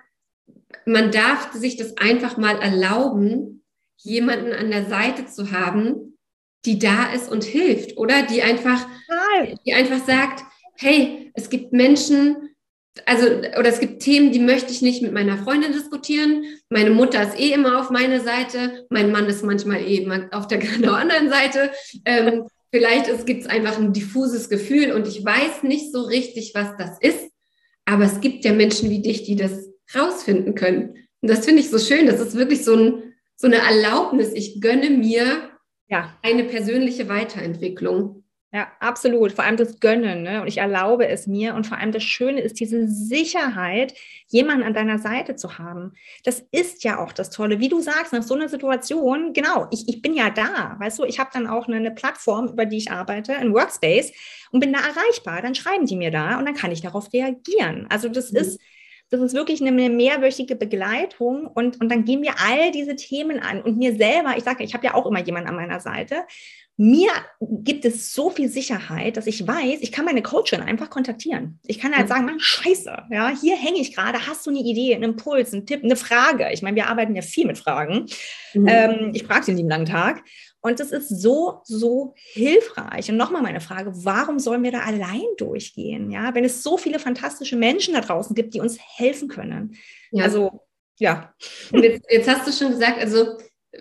man 0.90 1.12
darf 1.12 1.54
sich 1.54 1.78
das 1.78 1.98
einfach 1.98 2.38
mal 2.38 2.60
erlauben, 2.60 3.64
jemanden 3.98 4.54
an 4.54 4.72
der 4.72 4.86
Seite 4.86 5.26
zu 5.28 5.52
haben, 5.52 6.18
die 6.66 6.80
da 6.80 7.12
ist 7.14 7.32
und 7.32 7.44
hilft, 7.44 7.98
oder? 7.98 8.24
Die 8.24 8.42
einfach, 8.42 8.86
die 9.66 9.74
einfach 9.74 10.04
sagt, 10.06 10.44
hey, 10.78 11.32
es 11.36 11.50
gibt 11.50 11.74
Menschen, 11.74 12.56
also, 13.06 13.28
oder 13.28 13.68
es 13.68 13.80
gibt 13.80 14.02
Themen, 14.02 14.32
die 14.32 14.40
möchte 14.40 14.72
ich 14.72 14.82
nicht 14.82 15.02
mit 15.02 15.14
meiner 15.14 15.38
Freundin 15.38 15.72
diskutieren. 15.72 16.44
Meine 16.70 16.90
Mutter 16.90 17.24
ist 17.24 17.40
eh 17.40 17.54
immer 17.54 17.80
auf 17.80 17.92
meiner 17.92 18.20
Seite. 18.20 18.86
Mein 18.90 19.12
Mann 19.12 19.28
ist 19.28 19.44
manchmal 19.44 19.88
eben 19.88 20.12
eh 20.12 20.28
auf 20.32 20.48
der 20.48 20.58
genau 20.58 20.94
anderen 20.94 21.30
Seite. 21.30 21.72
Ähm, 22.04 22.48
vielleicht 22.72 23.26
gibt 23.26 23.44
es 23.44 23.50
einfach 23.50 23.78
ein 23.78 23.94
diffuses 23.94 24.50
Gefühl 24.50 24.92
und 24.92 25.08
ich 25.08 25.24
weiß 25.24 25.64
nicht 25.64 25.92
so 25.92 26.02
richtig, 26.02 26.54
was 26.56 26.76
das 26.78 26.98
ist. 27.00 27.30
Aber 27.86 28.06
es 28.06 28.20
gibt 28.22 28.44
ja 28.44 28.54
Menschen 28.54 28.90
wie 28.90 29.02
dich, 29.02 29.24
die 29.24 29.36
das 29.36 29.70
rausfinden 29.96 30.56
können. 30.56 30.96
Und 31.22 31.30
das 31.30 31.46
finde 31.46 31.62
ich 31.62 31.70
so 31.70 31.80
schön. 31.80 32.06
Das 32.06 32.20
ist 32.20 32.36
wirklich 32.36 32.64
so, 32.64 32.76
ein, 32.76 33.14
so 33.36 33.48
eine 33.48 33.58
Erlaubnis. 33.58 34.32
Ich 34.34 34.62
gönne 34.62 34.90
mir 34.90 35.50
ja. 35.88 36.16
eine 36.22 36.44
persönliche 36.46 37.10
Weiterentwicklung. 37.10 38.24
Ja, 38.52 38.68
absolut. 38.80 39.32
Vor 39.34 39.44
allem 39.44 39.58
das 39.58 39.80
Gönnen. 39.80 40.24
Ne? 40.24 40.42
Und 40.42 40.48
ich 40.48 40.58
erlaube 40.58 41.08
es 41.08 41.28
mir. 41.28 41.54
Und 41.54 41.68
vor 41.68 41.78
allem 41.78 41.92
das 41.92 42.02
Schöne 42.02 42.42
ist 42.42 42.60
diese 42.60 42.88
Sicherheit, 42.88 43.94
jemanden 44.28 44.64
an 44.64 44.74
deiner 44.74 44.98
Seite 44.98 45.36
zu 45.36 45.60
haben. 45.60 45.94
Das 46.24 46.44
ist 46.52 46.84
ja 46.84 46.98
auch 46.98 47.12
das 47.12 47.30
Tolle. 47.30 47.60
Wie 47.60 47.70
du 47.70 47.80
sagst, 47.80 48.12
nach 48.12 48.24
so 48.24 48.34
einer 48.34 48.50
Situation, 48.50 49.34
genau, 49.34 49.68
ich, 49.70 49.88
ich 49.88 50.02
bin 50.02 50.16
ja 50.16 50.32
da. 50.32 50.78
Weißt 50.80 50.98
du, 50.98 51.04
ich 51.04 51.20
habe 51.20 51.30
dann 51.32 51.46
auch 51.46 51.68
eine, 51.68 51.78
eine 51.78 51.92
Plattform, 51.92 52.48
über 52.48 52.66
die 52.66 52.78
ich 52.78 52.92
arbeite, 52.92 53.36
ein 53.36 53.54
Workspace 53.54 54.14
und 54.52 54.62
bin 54.62 54.74
da 54.74 54.80
erreichbar. 54.80 55.44
Dann 55.44 55.54
schreiben 55.54 55.86
die 55.86 55.96
mir 55.96 56.10
da 56.10 56.40
und 56.40 56.46
dann 56.46 56.56
kann 56.56 56.72
ich 56.72 56.82
darauf 56.82 57.14
reagieren. 57.14 57.86
Also 57.90 58.10
das 58.10 58.32
mhm. 58.32 58.40
ist 58.40 58.60
das 59.10 59.22
ist 59.22 59.34
wirklich 59.34 59.62
eine 59.62 59.90
mehrwöchige 59.90 60.56
Begleitung 60.56 61.48
und, 61.48 61.82
und 61.82 61.90
dann 61.90 62.06
gehen 62.06 62.22
wir 62.22 62.34
all 62.48 62.72
diese 62.72 62.96
Themen 62.96 63.40
an. 63.40 63.62
Und 63.62 63.78
mir 63.78 63.96
selber, 63.96 64.36
ich 64.38 64.44
sage, 64.44 64.64
ich 64.64 64.74
habe 64.74 64.86
ja 64.86 64.94
auch 64.94 65.06
immer 65.06 65.24
jemanden 65.24 65.50
an 65.50 65.56
meiner 65.56 65.80
Seite 65.80 66.26
mir 66.82 67.12
gibt 67.42 67.84
es 67.84 68.14
so 68.14 68.30
viel 68.30 68.48
Sicherheit, 68.48 69.18
dass 69.18 69.28
ich 69.28 69.46
weiß, 69.46 69.80
ich 69.82 69.92
kann 69.92 70.06
meine 70.06 70.22
Coachin 70.22 70.62
einfach 70.62 70.90
kontaktieren. 70.90 71.60
Ich 71.68 71.78
kann 71.78 71.94
halt 71.94 72.08
sagen, 72.08 72.24
Mann, 72.24 72.40
scheiße, 72.40 73.04
ja, 73.12 73.34
hier 73.38 73.58
hänge 73.58 73.82
ich 73.82 73.94
gerade, 73.94 74.26
hast 74.26 74.48
du 74.48 74.50
eine 74.50 74.62
Idee, 74.62 74.96
einen 74.96 75.04
Impuls, 75.04 75.52
einen 75.52 75.66
Tipp, 75.66 75.84
eine 75.84 75.98
Frage? 75.98 76.48
Ich 76.54 76.62
meine, 76.62 76.78
wir 76.78 76.88
arbeiten 76.88 77.14
ja 77.18 77.22
viel 77.22 77.46
mit 77.46 77.58
Fragen. 77.58 78.06
Mhm. 78.54 78.68
Ähm, 78.70 79.12
ich 79.14 79.26
frage 79.26 79.44
sie 79.44 79.56
den 79.56 79.68
langen 79.68 79.88
Tag. 79.88 80.24
Und 80.62 80.80
das 80.80 80.92
ist 80.92 81.10
so, 81.10 81.62
so 81.64 82.14
hilfreich. 82.16 83.10
Und 83.10 83.18
nochmal 83.18 83.42
meine 83.42 83.62
Frage, 83.62 83.92
warum 84.04 84.40
sollen 84.40 84.64
wir 84.64 84.72
da 84.72 84.80
allein 84.80 85.26
durchgehen? 85.38 86.12
Ja, 86.12 86.36
wenn 86.36 86.44
es 86.44 86.64
so 86.64 86.78
viele 86.78 87.00
fantastische 87.00 87.56
Menschen 87.56 87.94
da 87.94 88.02
draußen 88.02 88.36
gibt, 88.36 88.54
die 88.54 88.60
uns 88.60 88.78
helfen 88.80 89.30
können. 89.30 89.76
Ja. 90.12 90.26
Also, 90.26 90.62
ja. 90.98 91.34
Und 91.72 91.84
jetzt, 91.84 92.06
jetzt 92.10 92.28
hast 92.28 92.48
du 92.48 92.52
schon 92.52 92.74
gesagt, 92.74 93.00
also 93.00 93.38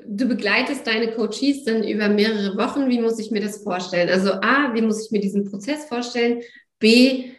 du 0.07 0.27
begleitest 0.27 0.87
deine 0.87 1.13
Coaches 1.13 1.65
dann 1.65 1.83
über 1.83 2.09
mehrere 2.09 2.57
Wochen. 2.57 2.89
Wie 2.89 3.01
muss 3.01 3.19
ich 3.19 3.31
mir 3.31 3.41
das 3.41 3.63
vorstellen? 3.63 4.09
Also 4.09 4.33
A, 4.33 4.73
wie 4.75 4.83
muss 4.83 5.05
ich 5.05 5.11
mir 5.11 5.21
diesen 5.21 5.51
Prozess 5.51 5.87
vorstellen? 5.87 6.43
B, 6.79 7.31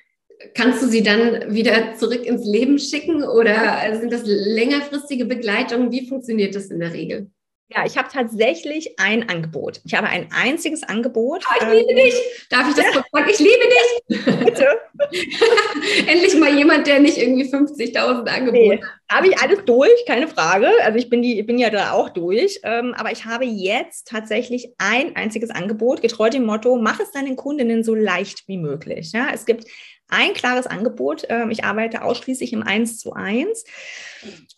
kannst 0.53 0.81
du 0.81 0.87
sie 0.87 1.03
dann 1.03 1.53
wieder 1.53 1.95
zurück 1.95 2.25
ins 2.25 2.45
Leben 2.45 2.77
schicken 2.77 3.23
oder 3.23 3.97
sind 3.97 4.11
das 4.11 4.23
längerfristige 4.25 5.25
Begleitungen? 5.25 5.91
Wie 5.91 6.07
funktioniert 6.07 6.55
das 6.55 6.67
in 6.67 6.79
der 6.79 6.93
Regel? 6.93 7.29
Ja, 7.71 7.85
ich 7.85 7.99
habe 7.99 8.09
tatsächlich 8.11 8.99
ein 8.99 9.29
Angebot. 9.29 9.79
Ich 9.85 9.93
habe 9.93 10.07
ein 10.07 10.29
einziges 10.31 10.81
Angebot. 10.81 11.45
Oh, 11.47 11.55
ich 11.61 11.71
liebe 11.71 11.91
ähm, 11.91 11.97
dich. 11.97 12.15
Darf 12.49 12.67
ich 12.67 12.75
das 12.75 12.85
ja. 12.85 12.93
sagen? 12.93 13.29
Ich 13.29 13.37
liebe 13.37 13.51
dich. 13.69 14.25
Bitte. 14.43 14.67
Endlich 16.07 16.35
mal 16.39 16.57
jemand, 16.57 16.87
der 16.87 16.99
nicht 16.99 17.17
irgendwie 17.17 17.43
50.000 17.43 18.27
Angebote 18.27 18.51
nee, 18.51 18.81
hat. 18.81 18.89
Habe 19.11 19.27
ich 19.27 19.37
alles 19.39 19.65
durch, 19.65 20.05
keine 20.07 20.27
Frage. 20.27 20.67
Also 20.83 20.97
ich 20.97 21.11
bin, 21.11 21.21
die, 21.21 21.43
bin 21.43 21.59
ja 21.59 21.69
da 21.69 21.91
auch 21.91 22.09
durch. 22.09 22.59
Ähm, 22.63 22.95
aber 22.97 23.11
ich 23.11 23.25
habe 23.25 23.45
jetzt 23.45 24.07
tatsächlich 24.07 24.73
ein 24.79 25.15
einziges 25.15 25.51
Angebot, 25.51 26.01
getreu 26.01 26.31
dem 26.31 26.45
Motto, 26.45 26.75
mach 26.75 26.99
es 26.99 27.11
deinen 27.11 27.35
Kundinnen 27.35 27.83
so 27.83 27.93
leicht 27.93 28.47
wie 28.47 28.57
möglich. 28.57 29.11
Ja, 29.11 29.27
es 29.31 29.45
gibt 29.45 29.65
ein 30.09 30.33
klares 30.33 30.67
Angebot. 30.67 31.25
Ähm, 31.29 31.51
ich 31.51 31.63
arbeite 31.63 32.03
ausschließlich 32.03 32.53
im 32.53 32.63
1 32.63 32.99
zu 32.99 33.13
1, 33.13 33.63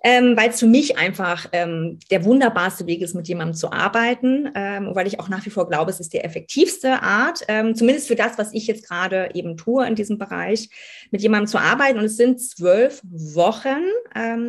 ähm, 0.04 0.36
weil 0.36 0.50
es 0.50 0.60
für 0.60 0.68
mich 0.68 0.98
einfach 0.98 1.48
ähm, 1.52 2.00
der 2.10 2.26
wunderbarste 2.26 2.88
Weg 2.88 3.02
ist, 3.02 3.14
mit 3.14 3.28
jemandem 3.28 3.56
zu 3.56 3.72
arbeiten, 3.72 4.50
weil 4.54 5.08
ich 5.08 5.20
auch 5.20 5.30
nach 5.30 5.46
wie 5.46 5.50
vor 5.50 5.68
glaube, 5.68 5.92
es 5.92 6.00
ist 6.00 6.14
die 6.14 6.20
effektivste 6.20 7.02
Art, 7.02 7.40
zumindest 7.74 8.08
für 8.08 8.16
das, 8.16 8.38
was 8.38 8.54
ich 8.54 8.68
jetzt 8.68 8.88
gerade 8.88 9.30
eben 9.34 9.58
tue 9.58 9.86
in 9.86 9.96
diesem 9.96 10.18
Bereich, 10.18 10.70
mit 11.12 11.22
jemandem 11.22 11.48
zu 11.48 11.58
arbeiten. 11.58 12.00
Und 12.00 12.06
es 12.06 12.18
sind 12.18 12.42
zwölf 12.42 13.02
Wochen. 13.04 13.84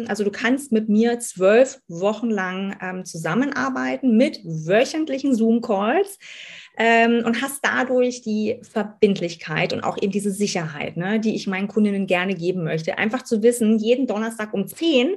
Also 0.08 0.24
du 0.24 0.30
kannst 0.30 0.72
mit 0.72 0.88
mir 0.88 1.18
zwölf 1.20 1.80
Wochen 1.88 2.30
lang 2.30 3.04
zusammenarbeiten 3.04 4.16
mit 4.16 4.40
wöchentlichen 4.44 5.34
Zoom-Calls 5.34 6.18
ähm, 6.76 7.22
und 7.24 7.42
hast 7.42 7.64
dadurch 7.64 8.22
die 8.22 8.58
Verbindlichkeit 8.62 9.72
und 9.72 9.82
auch 9.82 9.96
eben 10.00 10.12
diese 10.12 10.30
Sicherheit, 10.30 10.96
ne, 10.96 11.20
die 11.20 11.34
ich 11.34 11.46
meinen 11.46 11.68
Kundinnen 11.68 12.06
gerne 12.06 12.34
geben 12.34 12.64
möchte. 12.64 12.98
Einfach 12.98 13.22
zu 13.22 13.42
wissen, 13.42 13.78
jeden 13.78 14.06
Donnerstag 14.06 14.54
um 14.54 14.66
10 14.66 15.16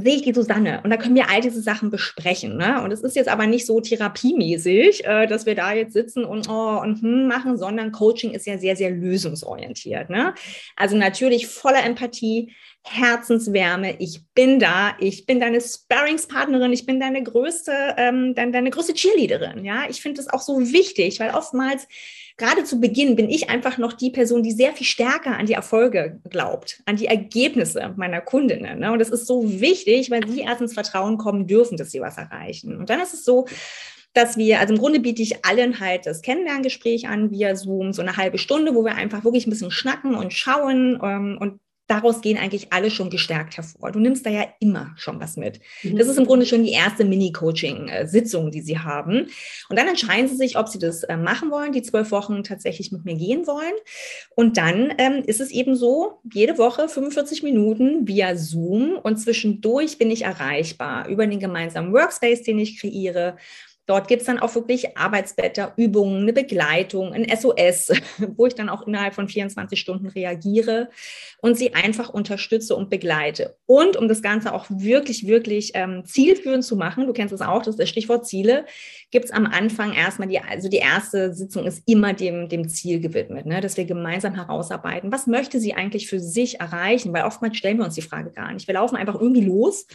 sehe 0.00 0.16
ich 0.16 0.22
die 0.22 0.32
Susanne 0.32 0.80
und 0.84 0.90
da 0.90 0.96
können 0.96 1.16
wir 1.16 1.28
all 1.28 1.40
diese 1.40 1.60
Sachen 1.60 1.90
besprechen. 1.90 2.56
Ne? 2.56 2.82
Und 2.82 2.92
es 2.92 3.02
ist 3.02 3.16
jetzt 3.16 3.28
aber 3.28 3.46
nicht 3.46 3.66
so 3.66 3.80
therapiemäßig, 3.80 5.04
äh, 5.04 5.26
dass 5.26 5.44
wir 5.44 5.54
da 5.54 5.72
jetzt 5.72 5.92
sitzen 5.92 6.24
und, 6.24 6.48
oh, 6.48 6.80
und 6.80 7.02
hm 7.02 7.26
machen, 7.26 7.58
sondern 7.58 7.92
Coaching 7.92 8.30
ist 8.30 8.46
ja 8.46 8.58
sehr, 8.58 8.76
sehr 8.76 8.90
lösungsorientiert. 8.90 10.08
Ne? 10.08 10.34
Also 10.76 10.96
natürlich 10.96 11.48
voller 11.48 11.84
Empathie, 11.84 12.52
Herzenswärme. 12.84 13.96
Ich 13.98 14.20
bin 14.34 14.58
da. 14.58 14.94
Ich 15.00 15.26
bin 15.26 15.40
deine 15.40 15.60
Sparringspartnerin. 15.60 16.72
Ich 16.72 16.86
bin 16.86 17.00
deine 17.00 17.22
größte, 17.22 17.72
ähm, 17.96 18.34
deine, 18.34 18.52
deine 18.52 18.70
größte 18.70 18.94
Cheerleaderin. 18.94 19.64
Ja, 19.64 19.84
ich 19.88 20.00
finde 20.00 20.22
das 20.22 20.32
auch 20.32 20.40
so 20.40 20.60
wichtig, 20.72 21.20
weil 21.20 21.32
oftmals 21.32 21.86
gerade 22.38 22.64
zu 22.64 22.80
Beginn 22.80 23.16
bin 23.16 23.28
ich 23.28 23.50
einfach 23.50 23.76
noch 23.78 23.92
die 23.92 24.10
Person, 24.10 24.42
die 24.42 24.52
sehr 24.52 24.72
viel 24.72 24.86
stärker 24.86 25.36
an 25.36 25.46
die 25.46 25.52
Erfolge 25.52 26.20
glaubt, 26.30 26.80
an 26.86 26.96
die 26.96 27.06
Ergebnisse 27.06 27.92
meiner 27.96 28.20
Kundinnen. 28.20 28.78
Ne? 28.78 28.92
Und 28.92 29.00
das 29.00 29.10
ist 29.10 29.26
so 29.26 29.60
wichtig, 29.60 30.10
weil 30.10 30.26
sie 30.26 30.40
erst 30.40 30.62
ins 30.62 30.74
Vertrauen 30.74 31.18
kommen 31.18 31.46
dürfen, 31.46 31.76
dass 31.76 31.90
sie 31.90 32.00
was 32.00 32.16
erreichen. 32.16 32.78
Und 32.78 32.88
dann 32.88 33.00
ist 33.00 33.12
es 33.12 33.24
so, 33.24 33.46
dass 34.14 34.36
wir, 34.36 34.60
also 34.60 34.72
im 34.72 34.80
Grunde 34.80 35.00
biete 35.00 35.20
ich 35.20 35.44
allen 35.44 35.80
halt 35.80 36.06
das 36.06 36.22
Kennenlerngespräch 36.22 37.08
an 37.08 37.30
via 37.30 37.54
Zoom, 37.56 37.92
so 37.92 38.02
eine 38.02 38.16
halbe 38.16 38.38
Stunde, 38.38 38.74
wo 38.74 38.84
wir 38.84 38.94
einfach 38.94 39.24
wirklich 39.24 39.46
ein 39.46 39.50
bisschen 39.50 39.70
schnacken 39.70 40.14
und 40.14 40.32
schauen 40.32 40.98
ähm, 41.02 41.38
und 41.40 41.60
daraus 41.88 42.20
gehen 42.20 42.38
eigentlich 42.38 42.72
alle 42.72 42.90
schon 42.90 43.10
gestärkt 43.10 43.56
hervor. 43.56 43.90
Du 43.90 43.98
nimmst 43.98 44.24
da 44.24 44.30
ja 44.30 44.44
immer 44.60 44.92
schon 44.96 45.18
was 45.20 45.36
mit. 45.36 45.58
Mhm. 45.82 45.96
Das 45.96 46.06
ist 46.06 46.18
im 46.18 46.26
Grunde 46.26 46.46
schon 46.46 46.62
die 46.62 46.72
erste 46.72 47.04
Mini-Coaching-Sitzung, 47.04 48.50
die 48.50 48.60
sie 48.60 48.78
haben. 48.78 49.28
Und 49.68 49.78
dann 49.78 49.88
entscheiden 49.88 50.28
sie 50.28 50.36
sich, 50.36 50.58
ob 50.58 50.68
sie 50.68 50.78
das 50.78 51.02
äh, 51.04 51.16
machen 51.16 51.50
wollen, 51.50 51.72
die 51.72 51.82
zwölf 51.82 52.10
Wochen 52.10 52.44
tatsächlich 52.44 52.92
mit 52.92 53.04
mir 53.04 53.16
gehen 53.16 53.46
wollen. 53.46 53.74
Und 54.36 54.58
dann 54.58 54.92
ähm, 54.98 55.22
ist 55.26 55.40
es 55.40 55.50
eben 55.50 55.74
so, 55.74 56.20
jede 56.30 56.58
Woche 56.58 56.88
45 56.88 57.42
Minuten 57.42 58.06
via 58.06 58.36
Zoom 58.36 58.98
und 59.02 59.16
zwischendurch 59.16 59.98
bin 59.98 60.10
ich 60.10 60.22
erreichbar 60.22 61.08
über 61.08 61.26
den 61.26 61.40
gemeinsamen 61.40 61.92
Workspace, 61.92 62.42
den 62.42 62.58
ich 62.58 62.78
kreiere 62.78 63.36
Dort 63.88 64.06
gibt 64.06 64.20
es 64.20 64.26
dann 64.26 64.38
auch 64.38 64.54
wirklich 64.54 64.98
Arbeitsblätter, 64.98 65.72
Übungen, 65.76 66.20
eine 66.20 66.34
Begleitung, 66.34 67.14
ein 67.14 67.26
SOS, 67.34 67.90
wo 68.36 68.44
ich 68.44 68.54
dann 68.54 68.68
auch 68.68 68.86
innerhalb 68.86 69.14
von 69.14 69.28
24 69.28 69.80
Stunden 69.80 70.08
reagiere 70.08 70.90
und 71.40 71.56
sie 71.56 71.72
einfach 71.72 72.10
unterstütze 72.10 72.76
und 72.76 72.90
begleite. 72.90 73.56
Und 73.64 73.96
um 73.96 74.06
das 74.06 74.20
Ganze 74.20 74.52
auch 74.52 74.66
wirklich, 74.68 75.26
wirklich 75.26 75.70
ähm, 75.72 76.04
zielführend 76.04 76.64
zu 76.64 76.76
machen, 76.76 77.06
du 77.06 77.14
kennst 77.14 77.32
es 77.32 77.40
auch, 77.40 77.62
das 77.62 77.76
ist 77.76 77.80
das 77.80 77.88
Stichwort 77.88 78.26
Ziele, 78.26 78.66
gibt 79.10 79.24
es 79.24 79.30
am 79.30 79.46
Anfang 79.46 79.94
erstmal 79.94 80.28
die, 80.28 80.38
also 80.38 80.68
die 80.68 80.76
erste 80.76 81.32
Sitzung 81.32 81.64
ist 81.64 81.82
immer 81.86 82.12
dem, 82.12 82.50
dem 82.50 82.68
Ziel 82.68 83.00
gewidmet, 83.00 83.46
ne? 83.46 83.62
dass 83.62 83.78
wir 83.78 83.86
gemeinsam 83.86 84.34
herausarbeiten, 84.34 85.12
was 85.12 85.26
möchte 85.26 85.60
sie 85.60 85.72
eigentlich 85.72 86.08
für 86.08 86.20
sich 86.20 86.60
erreichen, 86.60 87.14
weil 87.14 87.24
oftmals 87.24 87.56
stellen 87.56 87.78
wir 87.78 87.86
uns 87.86 87.94
die 87.94 88.02
Frage 88.02 88.32
gar 88.32 88.52
nicht. 88.52 88.66
Wir 88.66 88.74
laufen 88.74 88.96
einfach 88.96 89.18
irgendwie 89.18 89.46
los 89.46 89.86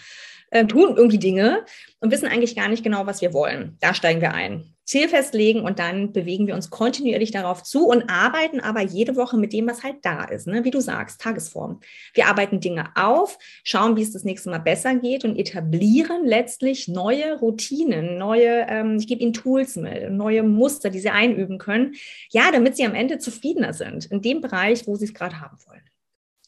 äh, 0.53 0.65
tun 0.65 0.95
irgendwie 0.95 1.17
Dinge 1.17 1.65
und 1.99 2.11
wissen 2.11 2.27
eigentlich 2.27 2.55
gar 2.55 2.69
nicht 2.69 2.83
genau, 2.83 3.05
was 3.05 3.21
wir 3.21 3.33
wollen. 3.33 3.77
Da 3.81 3.93
steigen 3.93 4.21
wir 4.21 4.33
ein. 4.33 4.73
Ziel 4.85 5.07
festlegen 5.07 5.61
und 5.61 5.79
dann 5.79 6.11
bewegen 6.11 6.45
wir 6.45 6.55
uns 6.55 6.69
kontinuierlich 6.69 7.31
darauf 7.31 7.63
zu 7.63 7.87
und 7.87 8.09
arbeiten 8.09 8.59
aber 8.59 8.81
jede 8.81 9.15
Woche 9.15 9.37
mit 9.37 9.53
dem, 9.53 9.65
was 9.65 9.81
halt 9.81 9.95
da 10.03 10.25
ist, 10.25 10.45
ne? 10.45 10.65
wie 10.65 10.71
du 10.71 10.81
sagst, 10.81 11.21
Tagesform. 11.21 11.79
Wir 12.13 12.27
arbeiten 12.27 12.59
Dinge 12.59 12.89
auf, 12.95 13.39
schauen, 13.63 13.95
wie 13.95 14.01
es 14.01 14.11
das 14.11 14.25
nächste 14.25 14.49
Mal 14.49 14.57
besser 14.57 14.95
geht 14.95 15.23
und 15.23 15.37
etablieren 15.37 16.25
letztlich 16.25 16.89
neue 16.89 17.39
Routinen, 17.39 18.17
neue, 18.17 18.67
ähm, 18.67 18.97
ich 18.99 19.07
gebe 19.07 19.21
ihnen 19.21 19.33
Tools 19.33 19.77
mit, 19.77 20.11
neue 20.11 20.43
Muster, 20.43 20.89
die 20.89 20.99
sie 20.99 21.09
einüben 21.09 21.59
können, 21.59 21.95
ja, 22.29 22.51
damit 22.51 22.75
sie 22.75 22.85
am 22.85 22.93
Ende 22.93 23.19
zufriedener 23.19 23.73
sind 23.73 24.05
in 24.07 24.21
dem 24.21 24.41
Bereich, 24.41 24.85
wo 24.85 24.95
sie 24.97 25.05
es 25.05 25.13
gerade 25.13 25.39
haben 25.39 25.57
wollen. 25.65 25.81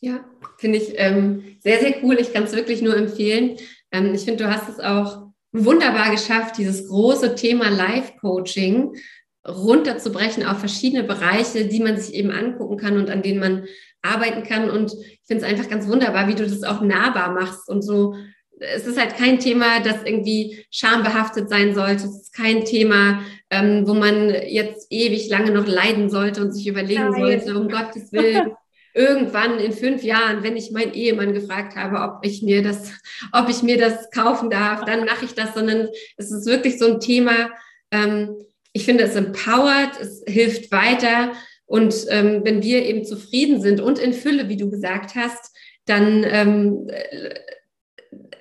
Ja, 0.02 0.24
finde 0.58 0.78
ich 0.78 0.94
ähm, 0.98 1.58
sehr, 1.62 1.80
sehr 1.80 2.04
cool. 2.04 2.20
Ich 2.20 2.34
kann 2.34 2.44
es 2.44 2.54
wirklich 2.54 2.82
nur 2.82 2.96
empfehlen. 2.96 3.58
Ähm, 3.92 4.14
ich 4.14 4.22
finde, 4.22 4.44
du 4.44 4.52
hast 4.52 4.70
es 4.70 4.80
auch 4.80 5.26
wunderbar 5.52 6.12
geschafft, 6.12 6.58
dieses 6.58 6.88
große 6.88 7.36
Thema 7.36 7.70
Life-Coaching 7.70 8.96
runterzubrechen 9.48 10.46
auf 10.46 10.60
verschiedene 10.60 11.04
Bereiche, 11.04 11.66
die 11.68 11.80
man 11.80 11.98
sich 11.98 12.16
eben 12.16 12.32
angucken 12.32 12.78
kann 12.78 12.98
und 12.98 13.10
an 13.10 13.22
denen 13.22 13.40
man 13.40 13.66
arbeiten 14.02 14.44
kann. 14.44 14.70
Und 14.70 14.94
ich 14.94 15.22
finde 15.26 15.46
es 15.46 15.50
einfach 15.50 15.70
ganz 15.70 15.88
wunderbar, 15.88 16.28
wie 16.28 16.36
du 16.36 16.44
das 16.44 16.64
auch 16.64 16.82
nahbar 16.82 17.32
machst 17.32 17.70
und 17.70 17.82
so. 17.82 18.16
Es 18.58 18.88
ist 18.88 18.98
halt 18.98 19.18
kein 19.18 19.40
Thema, 19.40 19.82
das 19.82 20.04
irgendwie 20.04 20.66
schambehaftet 20.72 21.50
sein 21.50 21.76
sollte. 21.76 22.06
Es 22.06 22.22
ist 22.22 22.34
kein 22.34 22.64
Thema, 22.64 23.22
ähm, 23.50 23.84
wo 23.86 23.94
man 23.94 24.30
jetzt 24.30 24.88
ewig 24.90 25.30
lange 25.30 25.52
noch 25.52 25.68
leiden 25.68 26.10
sollte 26.10 26.42
und 26.42 26.54
sich 26.54 26.68
überlegen 26.68 27.10
Nein. 27.12 27.22
sollte, 27.22 27.60
um 27.60 27.68
Gottes 27.68 28.12
Willen, 28.14 28.54
irgendwann 28.96 29.60
in 29.60 29.74
fünf 29.74 30.04
Jahren, 30.04 30.42
wenn 30.42 30.56
ich 30.56 30.72
meinen 30.72 30.94
Ehemann 30.94 31.34
gefragt 31.34 31.76
habe, 31.76 32.00
ob 32.00 32.26
ich 32.26 32.42
mir 32.42 32.64
das, 32.64 32.94
ob 33.34 33.50
ich 33.50 33.62
mir 33.62 33.78
das 33.78 34.10
kaufen 34.10 34.50
darf, 34.50 34.86
dann 34.86 35.06
mache 35.06 35.26
ich 35.26 35.36
das, 35.36 35.54
sondern 35.54 35.90
es 36.18 36.32
ist 36.32 36.48
wirklich 36.48 36.80
so 36.80 36.94
ein 36.94 37.00
Thema. 37.00 37.50
Ähm, 37.92 38.36
ich 38.72 38.86
finde, 38.86 39.04
es 39.04 39.16
empowert, 39.16 40.00
es 40.00 40.24
hilft 40.28 40.72
weiter. 40.72 41.34
Und 41.66 41.94
ähm, 42.10 42.42
wenn 42.44 42.64
wir 42.64 42.86
eben 42.86 43.04
zufrieden 43.04 43.62
sind 43.62 43.82
und 43.82 44.00
in 44.00 44.14
Fülle, 44.14 44.50
wie 44.50 44.58
du 44.58 44.70
gesagt 44.70 45.16
hast, 45.16 45.54
dann 45.86 46.24
ähm, 46.24 46.88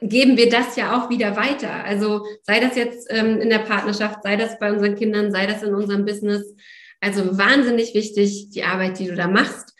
geben 0.00 0.36
wir 0.36 0.50
das 0.50 0.76
ja 0.76 0.96
auch 0.96 1.10
wieder 1.10 1.36
weiter. 1.36 1.84
Also 1.84 2.24
sei 2.42 2.60
das 2.60 2.76
jetzt 2.76 3.08
ähm, 3.10 3.40
in 3.40 3.50
der 3.50 3.60
Partnerschaft, 3.60 4.22
sei 4.22 4.36
das 4.36 4.58
bei 4.58 4.70
unseren 4.70 4.94
Kindern, 4.94 5.32
sei 5.32 5.46
das 5.46 5.62
in 5.62 5.74
unserem 5.74 6.04
Business. 6.04 6.54
Also 7.00 7.36
wahnsinnig 7.36 7.94
wichtig, 7.94 8.50
die 8.50 8.62
Arbeit, 8.62 8.98
die 8.98 9.06
du 9.06 9.14
da 9.14 9.26
machst. 9.26 9.73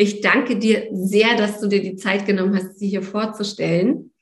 Ich 0.00 0.20
danke 0.20 0.56
dir 0.56 0.86
sehr, 0.92 1.34
dass 1.36 1.60
du 1.60 1.66
dir 1.66 1.82
die 1.82 1.96
Zeit 1.96 2.24
genommen 2.24 2.54
hast, 2.54 2.78
sie 2.78 2.88
hier 2.88 3.02
vorzustellen. 3.02 4.12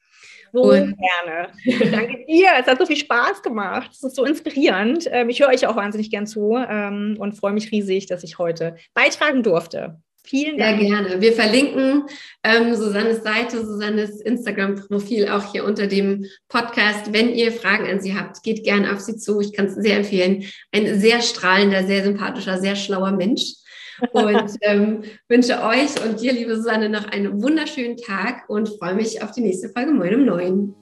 So 0.51 0.63
und 0.63 0.97
gerne. 0.97 1.53
Danke 1.93 2.25
dir. 2.27 2.49
Es 2.59 2.67
hat 2.67 2.79
so 2.79 2.87
viel 2.87 2.97
Spaß 2.97 3.43
gemacht. 3.43 3.91
Es 3.93 4.03
ist 4.03 4.17
so 4.17 4.25
inspirierend. 4.25 5.07
Ähm, 5.11 5.29
ich 5.29 5.41
höre 5.41 5.49
euch 5.49 5.67
auch 5.67 5.77
wahnsinnig 5.77 6.11
gern 6.11 6.27
zu 6.27 6.57
ähm, 6.57 7.17
und 7.19 7.35
freue 7.35 7.53
mich 7.53 7.71
riesig, 7.73 8.07
dass 8.07 8.25
ich 8.25 8.39
heute 8.39 8.77
beitragen 8.95 9.43
durfte. 9.43 10.01
Vielen 10.25 10.57
Dank. 10.57 10.81
Sehr 10.81 10.89
gerne. 10.89 11.21
Wir 11.21 11.35
verlinken 11.35 12.05
ähm, 12.43 12.75
Susannes 12.75 13.23
Seite, 13.23 13.63
Susannes 13.63 14.23
Instagram-Profil 14.23 15.29
auch 15.29 15.53
hier 15.53 15.67
unter 15.67 15.89
dem 15.89 16.25
Podcast. 16.49 17.13
Wenn 17.13 17.35
ihr 17.35 17.53
Fragen 17.53 17.87
an 17.87 18.01
sie 18.01 18.15
habt, 18.15 18.43
geht 18.43 18.65
gerne 18.65 18.95
auf 18.95 19.01
sie 19.01 19.19
zu. 19.19 19.41
Ich 19.41 19.53
kann 19.53 19.67
es 19.67 19.75
sehr 19.75 19.99
empfehlen. 19.99 20.45
Ein 20.73 20.99
sehr 20.99 21.21
strahlender, 21.21 21.85
sehr 21.85 22.03
sympathischer, 22.03 22.59
sehr 22.59 22.77
schlauer 22.77 23.13
Mensch. 23.13 23.57
Und 24.13 24.57
ähm, 24.63 25.03
wünsche 25.29 25.63
euch 25.63 26.05
und 26.05 26.21
dir, 26.21 26.33
liebe 26.33 26.57
Susanne, 26.57 26.89
noch 26.89 27.07
einen 27.11 27.43
wunderschönen 27.43 27.97
Tag 27.97 28.49
und 28.49 28.69
freue 28.79 28.95
mich 28.95 29.23
auf 29.23 29.33
die 29.33 29.43
nächste 29.43 29.69
Folge 29.71 29.93
Moin 29.93 30.15
um 30.15 30.25
Neun. 30.25 30.75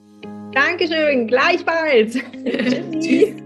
Dankeschön, 0.53 1.27
gleichfalls. 1.27 2.15
Tschüss. 3.01 3.44